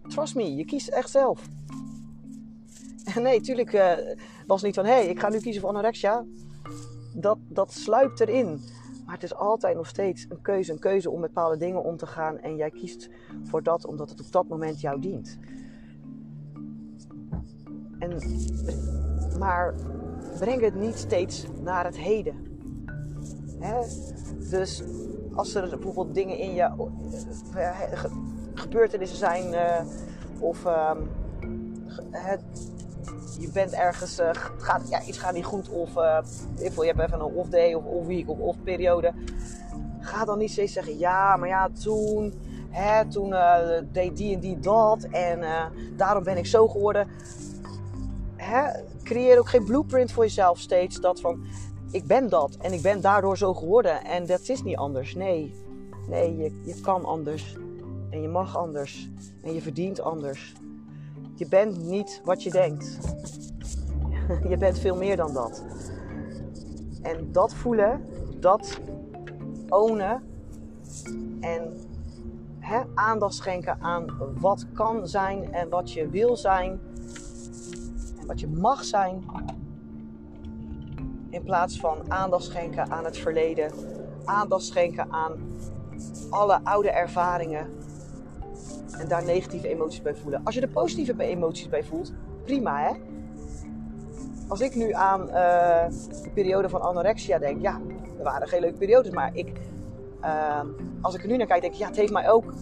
Trust 0.09 0.35
me, 0.35 0.57
je 0.57 0.65
kiest 0.65 0.89
echt 0.89 1.11
zelf. 1.11 1.49
En 3.15 3.23
nee, 3.29 3.41
tuurlijk 3.41 3.73
uh, 3.73 3.93
was 4.47 4.63
niet 4.63 4.75
van, 4.75 4.85
hé, 4.85 4.93
hey, 4.93 5.07
ik 5.07 5.21
ga 5.21 5.29
nu 5.29 5.41
kiezen 5.41 5.61
voor 5.61 5.71
anorexia. 5.71 6.25
Dat, 7.15 7.39
dat 7.49 7.73
sluipt 7.73 8.21
erin. 8.21 8.61
Maar 9.05 9.15
het 9.15 9.23
is 9.23 9.35
altijd 9.35 9.77
nog 9.77 9.87
steeds 9.87 10.27
een 10.29 10.41
keuze. 10.41 10.73
Een 10.73 10.79
keuze 10.79 11.11
om 11.11 11.21
met 11.21 11.33
bepaalde 11.33 11.57
dingen 11.57 11.85
om 11.85 11.97
te 11.97 12.07
gaan. 12.07 12.39
En 12.39 12.57
jij 12.57 12.71
kiest 12.71 13.09
voor 13.45 13.63
dat 13.63 13.87
omdat 13.87 14.11
het 14.11 14.21
op 14.21 14.33
dat 14.33 14.49
moment 14.49 14.81
jou 14.81 15.01
dient. 15.01 15.39
En, 17.99 18.19
maar 19.39 19.75
breng 20.39 20.61
het 20.61 20.75
niet 20.75 20.97
steeds 20.97 21.47
naar 21.63 21.85
het 21.85 21.97
heden. 21.97 22.47
Hè? 23.59 23.81
Dus 24.51 24.83
als 25.35 25.55
er 25.55 25.69
bijvoorbeeld 25.69 26.15
dingen 26.15 26.39
in 26.39 26.55
je 26.55 26.91
eh, 27.55 28.05
gebeurtenissen 28.59 29.19
zijn 29.19 29.53
uh, 29.53 29.81
of 30.39 30.65
het, 32.11 32.43
je 33.39 33.51
bent 33.53 33.73
ergens, 33.73 34.21
uh, 34.21 34.31
gaat, 34.59 34.89
ja, 34.89 35.03
iets 35.03 35.19
gaat 35.19 35.35
niet 35.35 35.45
goed 35.45 35.69
of 35.69 35.97
uh, 35.97 36.19
je 36.57 36.65
hebt 36.65 37.01
even 37.01 37.13
een 37.13 37.23
off 37.23 37.49
day 37.49 37.75
of 37.75 37.85
off 37.85 38.07
week 38.07 38.29
of 38.29 38.39
off 38.39 38.59
periode. 38.63 39.13
Ga 40.01 40.25
dan 40.25 40.39
niet 40.39 40.51
steeds 40.51 40.73
zeggen, 40.73 40.99
ja, 40.99 41.37
maar 41.37 41.49
ja, 41.49 41.69
toen, 41.83 42.35
hè, 42.69 43.09
toen 43.09 43.35
deed 43.93 44.17
die 44.17 44.35
en 44.35 44.41
die 44.41 44.59
dat 44.59 45.03
en 45.03 45.41
daarom 45.97 46.25
ben 46.25 46.37
ik 46.37 46.47
zo 46.47 46.69
geworden. 46.69 47.09
Hè? 48.37 48.83
Creëer 49.03 49.39
ook 49.39 49.49
geen 49.49 49.65
blueprint 49.65 50.13
voor 50.13 50.25
jezelf 50.25 50.59
steeds 50.59 51.01
dat 51.01 51.21
van, 51.21 51.47
ik 51.91 52.07
ben 52.07 52.29
dat 52.29 52.57
en 52.61 52.73
ik 52.73 52.83
ben 52.83 53.01
daardoor 53.01 53.37
zo 53.37 53.55
geworden 53.55 54.05
en 54.05 54.27
dat 54.27 54.49
is 54.49 54.63
niet 54.63 54.77
anders. 54.77 55.15
Nee, 55.15 55.55
nee, 56.09 56.37
je, 56.37 56.61
je 56.65 56.81
kan 56.81 57.05
anders. 57.05 57.57
En 58.11 58.23
je 58.23 58.29
mag 58.29 58.57
anders. 58.57 59.11
En 59.43 59.55
je 59.55 59.63
verdient 59.63 60.01
anders. 60.01 60.55
Je 61.35 61.49
bent 61.49 61.85
niet 61.85 62.21
wat 62.25 62.43
je 62.43 62.51
denkt. 62.51 62.99
Je 64.49 64.57
bent 64.57 64.79
veel 64.79 64.97
meer 64.97 65.17
dan 65.17 65.33
dat. 65.33 65.65
En 67.03 67.33
dat 67.33 67.55
voelen, 67.55 68.05
dat 68.41 68.81
ownen 69.69 70.23
en 71.41 71.81
aandacht 72.95 73.35
schenken 73.35 73.81
aan 73.81 74.07
wat 74.39 74.67
kan 74.73 75.09
zijn 75.09 75.53
en 75.53 75.69
wat 75.69 75.93
je 75.93 76.09
wil 76.09 76.37
zijn 76.37 76.81
en 78.21 78.27
wat 78.27 78.41
je 78.41 78.49
mag 78.49 78.85
zijn. 78.85 79.25
In 81.31 81.43
plaats 81.43 81.81
van 81.81 82.13
aandacht 82.13 82.45
schenken 82.45 82.91
aan 82.91 83.05
het 83.05 83.19
verleden, 83.19 83.73
aandacht 84.25 84.65
schenken 84.65 85.13
aan 85.13 85.33
alle 86.31 86.61
oude 86.65 86.91
ervaringen 86.91 87.79
en 88.93 89.09
daar 89.09 89.25
negatieve 89.25 89.69
emoties 89.69 90.03
bij 90.03 90.15
voelen. 90.15 90.41
Als 90.45 90.55
je 90.55 90.61
er 90.61 90.69
positieve 90.69 91.23
emoties 91.23 91.69
bij 91.69 91.85
voelt, 91.85 92.13
prima 92.45 92.81
hè. 92.81 92.93
Als 94.49 94.61
ik 94.61 94.75
nu 94.75 94.93
aan 94.93 95.21
uh, 95.21 95.35
de 96.23 96.31
periode 96.35 96.69
van 96.69 96.81
anorexia 96.81 97.39
denk, 97.39 97.61
ja, 97.61 97.81
er 98.19 98.25
waren 98.25 98.49
geen 98.49 98.61
leuke 98.61 98.79
periodes, 98.79 99.13
maar 99.13 99.31
ik, 99.35 99.53
uh, 100.23 100.61
als 101.01 101.15
ik 101.15 101.23
er 101.23 101.29
nu 101.29 101.37
naar 101.37 101.47
kijk, 101.47 101.61
denk 101.61 101.73
ik, 101.73 101.79
ja, 101.79 101.87
het 101.87 101.97
heeft 101.97 102.13
mij 102.13 102.31
ook 102.31 102.53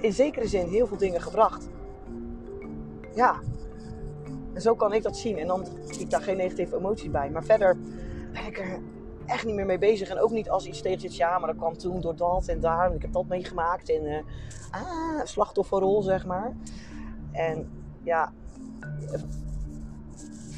in 0.00 0.12
zekere 0.12 0.48
zin 0.48 0.66
heel 0.66 0.86
veel 0.86 0.96
dingen 0.96 1.20
gebracht. 1.22 1.68
Ja, 3.14 3.40
En 4.54 4.60
zo 4.60 4.74
kan 4.74 4.92
ik 4.92 5.02
dat 5.02 5.16
zien. 5.16 5.38
En 5.38 5.46
dan 5.46 5.66
zie 5.84 6.00
ik 6.00 6.10
daar 6.10 6.22
geen 6.22 6.36
negatieve 6.36 6.76
emotie 6.76 7.10
bij. 7.10 7.30
Maar 7.30 7.44
verder 7.44 7.76
ben 8.32 8.46
ik 8.46 8.58
er 8.58 8.78
echt 9.26 9.44
niet 9.44 9.54
meer 9.54 9.66
mee 9.66 9.78
bezig. 9.78 10.08
En 10.08 10.20
ook 10.20 10.30
niet 10.30 10.50
als 10.50 10.66
iets 10.66 10.80
tegen 10.80 11.00
zit. 11.00 11.16
Ja, 11.16 11.38
maar 11.38 11.48
dat 11.48 11.56
kwam 11.56 11.76
toen 11.76 12.00
door 12.00 12.16
dat 12.16 12.48
en 12.48 12.60
daar. 12.60 12.90
En 12.90 12.94
ik 12.94 13.02
heb 13.02 13.12
dat 13.12 13.26
meegemaakt. 13.26 13.90
En 13.90 14.04
uh, 14.04 14.18
ah, 14.70 15.24
slachtofferrol, 15.24 16.02
zeg 16.02 16.26
maar. 16.26 16.52
En 17.32 17.70
ja, 18.02 18.32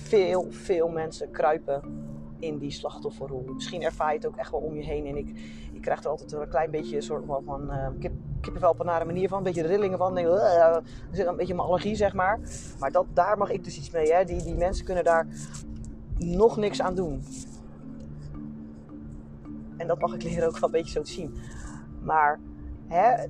veel, 0.03 0.47
veel 0.51 0.89
mensen 0.89 1.31
kruipen 1.31 1.83
in 2.39 2.59
die 2.59 2.71
slachtofferrol. 2.71 3.45
Misschien 3.55 3.83
ervaar 3.83 4.11
je 4.11 4.17
het 4.17 4.27
ook 4.27 4.37
echt 4.37 4.51
wel 4.51 4.61
om 4.61 4.75
je 4.75 4.83
heen. 4.83 5.07
En 5.07 5.17
ik, 5.17 5.29
ik 5.73 5.81
krijg 5.81 6.03
er 6.03 6.09
altijd 6.09 6.33
een 6.33 6.49
klein 6.49 6.71
beetje 6.71 6.97
een 6.97 7.03
soort 7.03 7.25
van 7.27 7.71
uh, 7.71 7.89
kip, 7.99 8.13
kippenvel 8.41 8.71
op 8.71 8.81
een 8.81 8.87
nare 8.87 9.05
manier 9.05 9.29
van. 9.29 9.39
Een 9.39 9.45
beetje 9.45 9.67
rillingen 9.67 9.99
van. 9.99 10.15
Denk, 10.15 10.27
uh, 10.27 10.77
zit 11.11 11.27
een 11.27 11.37
beetje 11.37 11.55
mijn 11.55 11.69
allergie, 11.69 11.95
zeg 11.95 12.15
maar. 12.15 12.41
Maar 12.79 12.93
dat, 12.93 13.07
daar 13.15 13.39
mag 13.39 13.51
ik 13.51 13.65
dus 13.65 13.79
iets 13.79 13.91
mee. 13.91 14.13
Hè. 14.13 14.25
Die, 14.25 14.43
die 14.43 14.55
mensen 14.55 14.85
kunnen 14.85 15.05
daar 15.05 15.27
nog 16.19 16.57
niks 16.57 16.81
aan 16.81 16.95
doen. 16.95 17.25
En 19.77 19.87
dat 19.87 20.01
mag 20.01 20.15
ik 20.15 20.23
leren 20.23 20.49
ook 20.49 20.59
wel 20.59 20.65
een 20.65 20.71
beetje 20.71 20.93
zo 20.93 21.03
te 21.03 21.13
zien. 21.13 21.35
Maar 22.03 22.41
hè, 22.87 23.27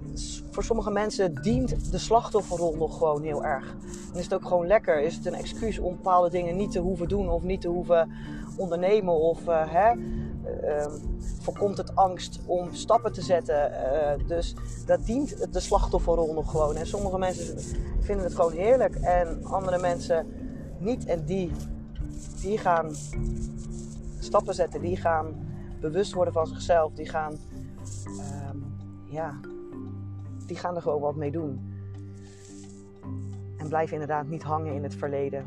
voor 0.51 0.65
sommige 0.65 0.91
mensen 0.91 1.35
dient 1.43 1.93
de 1.93 1.99
slachtofferrol 1.99 2.77
nog 2.77 2.99
gewoon 2.99 3.23
heel 3.23 3.45
erg. 3.45 3.77
En 4.13 4.19
is 4.19 4.25
het 4.25 4.35
ook 4.35 4.47
gewoon 4.47 4.67
lekker. 4.67 5.03
Is 5.03 5.17
het 5.17 5.27
een 5.27 5.35
excuus 5.35 5.79
om 5.79 5.95
bepaalde 5.95 6.31
dingen 6.31 6.57
niet 6.57 6.71
te 6.71 6.81
hoeven 6.81 7.09
doen 7.09 7.31
of 7.31 7.43
niet 7.43 7.61
te 7.61 7.69
hoeven 7.69 8.11
ondernemen? 8.57 9.15
Of 9.15 9.49
uh, 9.49 9.73
hè, 9.73 9.93
uh, 9.93 10.87
voorkomt 11.41 11.77
het 11.77 11.97
angst 11.97 12.41
om 12.47 12.75
stappen 12.75 13.13
te 13.13 13.23
zetten? 13.23 13.71
Uh, 13.71 14.29
dus 14.29 14.55
dat 14.87 15.05
dient 15.05 15.53
de 15.53 15.61
slachtofferrol 15.61 16.33
nog 16.33 16.51
gewoon. 16.51 16.77
En 16.77 16.87
sommige 16.87 17.19
mensen 17.19 17.59
vinden 18.01 18.25
het 18.25 18.35
gewoon 18.35 18.53
heerlijk 18.53 18.95
en 18.95 19.45
andere 19.45 19.79
mensen 19.79 20.27
niet. 20.79 21.05
En 21.05 21.25
die, 21.25 21.51
die 22.41 22.59
gaan 22.59 22.95
stappen 24.19 24.55
zetten, 24.55 24.81
die 24.81 24.97
gaan 24.97 25.46
bewust 25.90 26.12
worden 26.12 26.33
van 26.33 26.46
zichzelf, 26.46 26.92
die 26.92 27.09
gaan, 27.09 27.33
um, 28.51 28.77
ja, 29.05 29.40
die 30.46 30.57
gaan 30.57 30.77
er 30.77 30.83
gewoon 30.83 31.01
wat 31.01 31.16
mee 31.16 31.31
doen. 31.31 31.75
En 33.57 33.68
blijven 33.68 33.92
inderdaad 33.92 34.27
niet 34.27 34.42
hangen 34.42 34.75
in 34.75 34.83
het 34.83 34.94
verleden. 34.94 35.46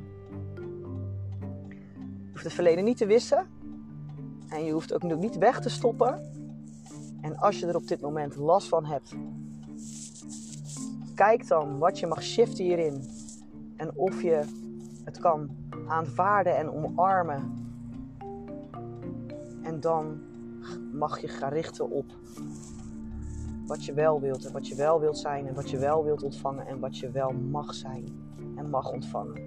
Je 1.99 2.30
hoeft 2.32 2.43
het 2.43 2.54
verleden 2.54 2.84
niet 2.84 2.97
te 2.97 3.06
wissen. 3.06 3.47
En 4.49 4.63
je 4.63 4.71
hoeft 4.71 4.93
ook 4.93 5.04
niet 5.04 5.38
weg 5.38 5.62
te 5.62 5.69
stoppen. 5.69 6.21
En 7.21 7.38
als 7.38 7.60
je 7.60 7.67
er 7.67 7.75
op 7.75 7.88
dit 7.88 8.02
moment 8.02 8.36
last 8.36 8.67
van 8.67 8.86
hebt, 8.86 9.15
kijk 11.15 11.47
dan 11.47 11.78
wat 11.78 11.99
je 11.99 12.08
mag 12.08 12.23
shiften 12.23 12.63
hierin. 12.63 13.04
En 13.75 13.95
of 13.95 14.21
je 14.21 14.43
het 15.04 15.19
kan 15.19 15.49
aanvaarden 15.88 16.58
en 16.58 16.71
omarmen. 16.71 17.67
En 19.63 19.80
dan 19.80 20.28
mag 20.91 21.19
je 21.21 21.28
gaan 21.28 21.52
richten 21.52 21.89
op 21.89 22.06
wat 23.69 23.86
je 23.86 23.93
wel 23.93 24.21
wilt 24.21 24.45
en 24.45 24.52
wat 24.52 24.67
je 24.67 24.75
wel 24.75 24.99
wilt 24.99 25.17
zijn 25.17 25.47
en 25.47 25.54
wat 25.54 25.69
je 25.69 25.78
wel 25.78 26.04
wilt 26.04 26.23
ontvangen 26.23 26.67
en 26.67 26.80
wat 26.80 26.97
je 26.97 27.12
wel 27.12 27.32
mag 27.32 27.73
zijn 27.73 28.06
en 28.56 28.69
mag 28.69 28.91
ontvangen. 28.91 29.41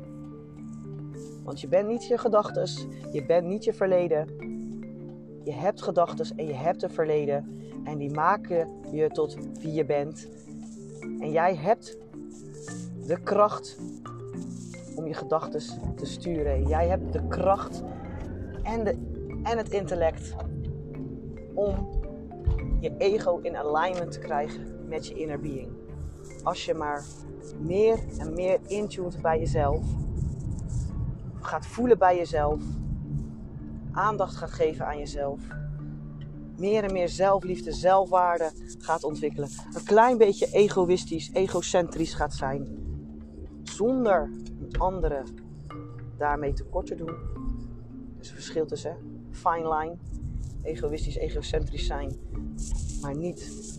Want 1.45 1.61
je 1.61 1.69
bent 1.69 1.89
niet 1.89 2.07
je 2.07 2.19
gedachten, 2.19 2.69
je 3.13 3.25
bent 3.27 3.47
niet 3.47 3.65
je 3.65 3.73
verleden. 3.73 4.27
Je 5.45 5.53
hebt 5.53 5.83
gedachten 5.83 6.37
en 6.37 6.47
je 6.47 6.55
hebt 6.55 6.83
een 6.83 6.91
verleden 6.91 7.61
en 7.85 7.99
die 7.99 8.11
maken 8.11 8.69
je 8.91 9.09
tot 9.09 9.37
wie 9.61 9.73
je 9.73 9.85
bent. 9.85 10.29
En 11.01 11.31
jij 11.31 11.57
hebt 11.57 11.99
de 13.07 13.21
kracht 13.23 13.79
om 14.97 15.07
je 15.07 15.15
gedachten 15.15 15.61
te 15.97 16.07
sturen. 16.07 16.69
Jij 16.69 16.89
hebt 16.89 17.13
de 17.13 17.29
kracht 17.29 17.83
en, 18.63 18.85
de, 18.85 18.91
en 19.43 19.59
het 19.59 19.69
intellect 19.69 20.35
om 21.55 22.01
je 22.81 22.97
ego 22.97 23.39
in 23.39 23.57
alignment 23.57 24.13
te 24.13 24.19
krijgen 24.19 24.89
met 24.89 25.07
je 25.07 25.15
inner 25.15 25.41
being. 25.41 25.71
Als 26.43 26.65
je 26.65 26.75
maar 26.75 27.05
meer 27.59 27.99
en 28.19 28.35
meer 28.35 28.59
intuned 28.67 29.23
bij 29.23 29.39
jezelf, 29.39 29.85
gaat 31.41 31.67
voelen 31.67 31.99
bij 31.99 32.17
jezelf, 32.17 32.63
aandacht 33.93 34.37
gaat 34.37 34.53
geven 34.53 34.87
aan 34.87 34.99
jezelf, 34.99 35.41
meer 36.57 36.85
en 36.85 36.93
meer 36.93 37.09
zelfliefde, 37.09 37.73
zelfwaarde 37.73 38.51
gaat 38.79 39.05
ontwikkelen, 39.05 39.49
een 39.73 39.85
klein 39.85 40.19
beetje 40.19 40.47
egoïstisch, 40.53 41.31
egocentrisch 41.33 42.15
gaat 42.15 42.35
zijn, 42.35 42.69
zonder 43.63 44.31
een 44.61 44.79
andere 44.79 45.23
daarmee 46.17 46.53
tekort 46.53 46.87
te 46.87 46.95
doen. 46.95 47.15
Is 48.21 48.29
een 48.29 48.35
verschil 48.35 48.67
tussen 48.67 48.97
fine 49.31 49.75
line 49.75 49.97
egoïstisch, 50.63 51.17
egocentrisch 51.17 51.87
zijn, 51.87 52.13
maar 53.01 53.17
niet 53.17 53.71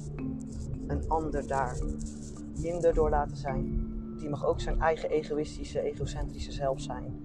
een 0.88 1.10
ander 1.10 1.48
daar 1.48 1.78
minder 2.60 2.93
door 2.93 3.10
laten 3.10 3.38
zijn. 3.38 3.91
Die 4.17 4.30
mag 4.30 4.46
ook 4.46 4.60
zijn 4.60 4.82
eigen 4.82 5.10
egoïstische, 5.10 5.82
egocentrische 5.82 6.52
zelf 6.52 6.82
zijn. 6.82 7.22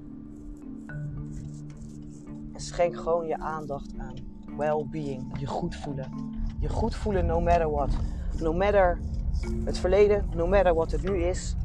En 2.53 2.61
schenk 2.61 2.97
gewoon 2.97 3.27
je 3.27 3.39
aandacht 3.39 3.99
aan 3.99 4.15
well-being, 4.57 5.39
je 5.39 5.47
goed 5.47 5.77
voelen. 5.77 6.11
Je 6.59 6.69
goed 6.69 6.95
voelen 6.95 7.27
no 7.27 7.41
matter 7.41 7.71
what. 7.71 7.97
No 8.41 8.53
matter 8.53 8.99
het 9.65 9.79
verleden, 9.79 10.29
no 10.35 10.47
matter 10.47 10.75
wat 10.75 10.93
er 10.93 11.03
nu 11.03 11.23
is. 11.23 11.57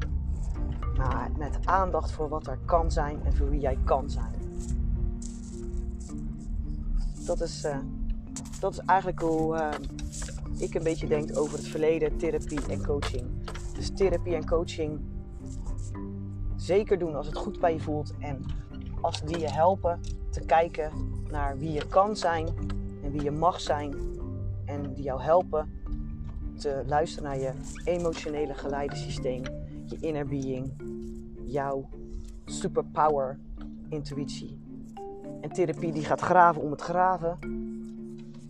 Maar 0.96 1.30
met 1.38 1.58
aandacht 1.64 2.10
voor 2.10 2.28
wat 2.28 2.46
er 2.46 2.58
kan 2.64 2.90
zijn 2.90 3.24
en 3.24 3.36
voor 3.36 3.50
wie 3.50 3.60
jij 3.60 3.78
kan 3.84 4.10
zijn 4.10 4.43
dat 7.24 7.40
is, 7.40 7.64
uh, 7.64 7.78
dat 8.60 8.72
is 8.72 8.78
eigenlijk 8.78 9.20
hoe 9.20 9.56
uh, 9.56 9.68
ik 10.58 10.74
een 10.74 10.82
beetje 10.82 11.06
denk 11.06 11.38
over 11.38 11.58
het 11.58 11.66
verleden, 11.66 12.16
therapie 12.16 12.66
en 12.68 12.86
coaching. 12.86 13.26
Dus 13.74 13.90
therapie 13.94 14.34
en 14.34 14.46
coaching 14.46 15.00
zeker 16.56 16.98
doen 16.98 17.14
als 17.14 17.26
het 17.26 17.36
goed 17.36 17.60
bij 17.60 17.72
je 17.72 17.80
voelt 17.80 18.14
en 18.18 18.44
als 19.00 19.22
die 19.22 19.38
je 19.38 19.50
helpen 19.50 20.00
te 20.30 20.40
kijken 20.40 20.92
naar 21.30 21.58
wie 21.58 21.72
je 21.72 21.88
kan 21.88 22.16
zijn 22.16 22.46
en 23.02 23.10
wie 23.10 23.22
je 23.22 23.30
mag 23.30 23.60
zijn 23.60 23.94
en 24.64 24.94
die 24.94 25.04
jou 25.04 25.22
helpen 25.22 25.68
te 26.56 26.82
luisteren 26.86 27.28
naar 27.28 27.38
je 27.38 27.52
emotionele 27.84 28.54
geleidesysteem, 28.54 29.42
je 29.84 29.96
inner 30.00 30.26
being, 30.26 30.72
jouw 31.44 31.88
superpower 32.44 33.38
intuïtie. 33.88 34.63
En 35.44 35.50
therapie 35.50 35.92
die 35.92 36.04
gaat 36.04 36.20
graven 36.20 36.62
om 36.62 36.70
het 36.70 36.80
graven. 36.80 37.38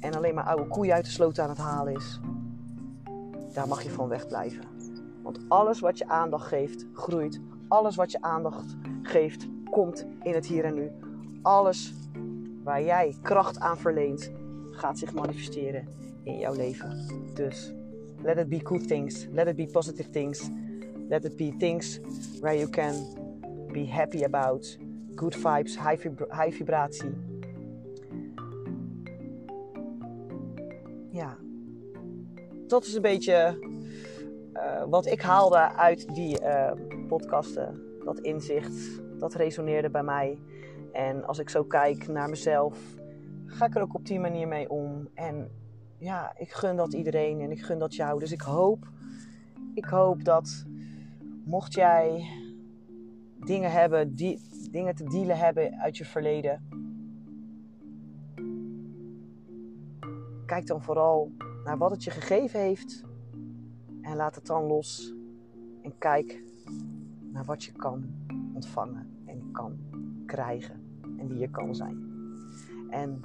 En 0.00 0.14
alleen 0.14 0.34
maar 0.34 0.44
oude 0.44 0.66
koeien 0.66 0.94
uit 0.94 1.04
de 1.04 1.10
sloot 1.10 1.38
aan 1.38 1.48
het 1.48 1.58
halen 1.58 1.94
is. 1.94 2.20
Daar 3.52 3.68
mag 3.68 3.82
je 3.82 3.90
van 3.90 4.08
wegblijven. 4.08 4.64
Want 5.22 5.38
alles 5.48 5.80
wat 5.80 5.98
je 5.98 6.08
aandacht 6.08 6.46
geeft, 6.46 6.86
groeit. 6.92 7.40
Alles 7.68 7.96
wat 7.96 8.10
je 8.10 8.22
aandacht 8.22 8.76
geeft, 9.02 9.48
komt 9.70 10.06
in 10.22 10.34
het 10.34 10.46
hier 10.46 10.64
en 10.64 10.74
nu. 10.74 10.90
Alles 11.42 11.94
waar 12.62 12.82
jij 12.82 13.16
kracht 13.22 13.58
aan 13.60 13.78
verleent, 13.78 14.30
gaat 14.70 14.98
zich 14.98 15.14
manifesteren 15.14 15.88
in 16.22 16.38
jouw 16.38 16.54
leven. 16.54 17.06
Dus 17.34 17.72
let 18.22 18.38
it 18.38 18.48
be 18.48 18.60
good 18.62 18.88
things. 18.88 19.26
Let 19.30 19.46
it 19.46 19.56
be 19.56 19.66
positive 19.72 20.10
things. 20.10 20.50
Let 21.08 21.24
it 21.24 21.36
be 21.36 21.54
things 21.58 22.00
where 22.40 22.58
you 22.58 22.70
can 22.70 22.94
be 23.72 23.86
happy 23.90 24.24
about 24.24 24.78
good 25.14 25.36
vibes, 25.36 25.78
high, 25.78 26.06
high 26.30 26.56
vibratie. 26.56 27.14
Ja, 31.10 31.36
dat 32.66 32.84
is 32.84 32.94
een 32.94 33.02
beetje 33.02 33.58
uh, 34.54 34.84
wat 34.88 35.06
ik 35.06 35.20
haalde 35.20 35.72
uit 35.72 36.14
die 36.14 36.40
uh, 36.40 36.72
podcasten. 37.08 37.82
Dat 38.04 38.18
inzicht, 38.18 39.02
dat 39.18 39.34
resoneerde 39.34 39.90
bij 39.90 40.02
mij. 40.02 40.38
En 40.92 41.24
als 41.24 41.38
ik 41.38 41.48
zo 41.48 41.64
kijk 41.64 42.08
naar 42.08 42.28
mezelf, 42.28 42.78
ga 43.46 43.66
ik 43.66 43.74
er 43.74 43.82
ook 43.82 43.94
op 43.94 44.06
die 44.06 44.20
manier 44.20 44.48
mee 44.48 44.70
om. 44.70 45.08
En 45.14 45.50
ja, 45.98 46.32
ik 46.36 46.52
gun 46.52 46.76
dat 46.76 46.92
iedereen 46.92 47.40
en 47.40 47.50
ik 47.50 47.62
gun 47.62 47.78
dat 47.78 47.94
jou. 47.94 48.18
Dus 48.18 48.32
ik 48.32 48.40
hoop, 48.40 48.88
ik 49.74 49.84
hoop 49.84 50.24
dat 50.24 50.64
mocht 51.44 51.74
jij 51.74 52.26
dingen 53.44 53.70
hebben, 53.70 54.14
die, 54.14 54.40
dingen 54.74 54.94
te 54.94 55.04
dealen 55.04 55.38
hebben 55.38 55.80
uit 55.80 55.96
je 55.96 56.04
verleden. 56.04 56.68
Kijk 60.46 60.66
dan 60.66 60.82
vooral 60.82 61.32
naar 61.64 61.78
wat 61.78 61.90
het 61.90 62.04
je 62.04 62.10
gegeven 62.10 62.60
heeft 62.60 63.04
en 64.00 64.16
laat 64.16 64.34
het 64.34 64.46
dan 64.46 64.64
los. 64.64 65.14
En 65.82 65.98
kijk 65.98 66.42
naar 67.32 67.44
wat 67.44 67.64
je 67.64 67.72
kan 67.72 68.04
ontvangen 68.54 69.10
en 69.24 69.50
kan 69.52 69.78
krijgen 70.26 70.80
en 71.18 71.28
wie 71.28 71.38
je 71.38 71.50
kan 71.50 71.74
zijn. 71.74 71.98
En 72.90 73.20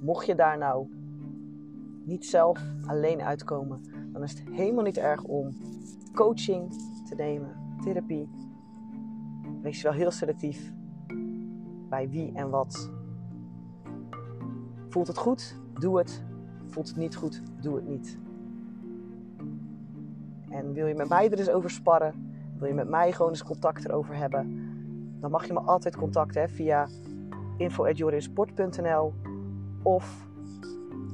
mocht 0.00 0.26
je 0.26 0.34
daar 0.34 0.58
nou 0.58 0.88
niet 2.04 2.26
zelf 2.26 2.60
alleen 2.86 3.22
uitkomen, 3.22 3.80
dan 4.12 4.22
is 4.22 4.30
het 4.30 4.48
helemaal 4.50 4.84
niet 4.84 4.98
erg 4.98 5.22
om 5.22 5.56
coaching 6.14 6.70
te 7.08 7.14
nemen, 7.14 7.76
therapie 7.82 8.28
wees 9.62 9.82
wel 9.82 9.92
heel 9.92 10.10
selectief 10.10 10.72
bij 11.94 12.08
wie 12.10 12.32
en 12.34 12.50
wat. 12.50 12.90
Voelt 14.88 15.06
het 15.06 15.16
goed? 15.18 15.56
Doe 15.78 15.98
het. 15.98 16.24
Voelt 16.66 16.88
het 16.88 16.96
niet 16.96 17.16
goed? 17.16 17.42
Doe 17.60 17.74
het 17.76 17.86
niet. 17.86 18.18
En 20.50 20.72
wil 20.72 20.86
je 20.86 20.94
met 20.94 21.08
mij 21.08 21.30
er 21.30 21.38
eens 21.38 21.50
over 21.50 21.70
sparren? 21.70 22.14
Wil 22.58 22.68
je 22.68 22.74
met 22.74 22.88
mij 22.88 23.12
gewoon 23.12 23.30
eens 23.30 23.42
contact 23.42 23.84
erover 23.84 24.16
hebben? 24.16 24.70
Dan 25.20 25.30
mag 25.30 25.46
je 25.46 25.52
me 25.52 25.60
altijd 25.60 25.96
contacten 25.96 26.50
via 26.50 26.88
info.jorinsport.nl 27.56 29.12
of 29.82 30.26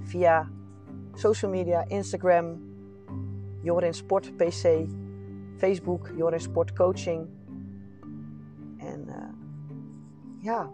via 0.00 0.48
social 1.14 1.50
media, 1.50 1.84
Instagram, 1.88 2.60
Jorin 3.62 3.94
Sport 3.94 4.36
PC, 4.36 4.86
Facebook, 5.56 6.10
Jorin. 6.16 7.38
En 8.76 9.04
uh, 9.08 9.39
ja, 10.40 10.70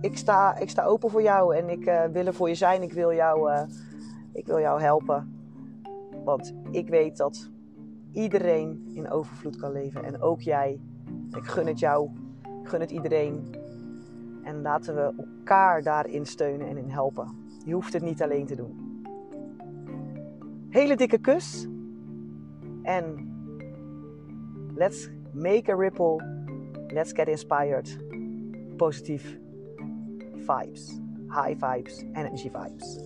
ik 0.00 0.16
sta, 0.16 0.56
ik 0.56 0.70
sta 0.70 0.84
open 0.84 1.10
voor 1.10 1.22
jou 1.22 1.56
en 1.56 1.68
ik 1.68 1.86
uh, 1.86 2.04
wil 2.04 2.26
er 2.26 2.34
voor 2.34 2.48
je 2.48 2.54
zijn. 2.54 2.82
Ik 2.82 2.92
wil 2.92 3.12
jou, 3.12 3.52
uh, 3.52 3.62
ik 4.32 4.46
wil 4.46 4.60
jou 4.60 4.80
helpen. 4.80 5.40
Want 6.24 6.54
ik 6.70 6.88
weet 6.88 7.16
dat 7.16 7.50
iedereen 8.12 8.90
in 8.94 9.10
overvloed 9.10 9.56
kan 9.56 9.72
leven. 9.72 10.04
En 10.04 10.20
ook 10.20 10.40
jij. 10.40 10.80
Ik 11.30 11.44
gun 11.44 11.66
het 11.66 11.78
jou. 11.78 12.10
Ik 12.62 12.68
gun 12.68 12.80
het 12.80 12.90
iedereen. 12.90 13.54
En 14.42 14.62
laten 14.62 14.94
we 14.94 15.12
elkaar 15.16 15.82
daarin 15.82 16.26
steunen 16.26 16.68
en 16.68 16.76
in 16.76 16.90
helpen. 16.90 17.28
Je 17.64 17.74
hoeft 17.74 17.92
het 17.92 18.02
niet 18.02 18.22
alleen 18.22 18.46
te 18.46 18.56
doen. 18.56 19.04
Hele 20.68 20.96
dikke 20.96 21.18
kus. 21.18 21.68
En 22.82 23.30
let's 24.74 25.10
make 25.32 25.72
a 25.72 25.76
ripple. 25.76 26.24
Let's 26.86 27.12
get 27.12 27.28
inspired. 27.28 28.01
Positief 28.82 29.38
vibes. 30.44 30.90
High 31.30 31.54
vibes. 31.54 32.02
Energy 32.16 32.50
vibes. 32.50 32.98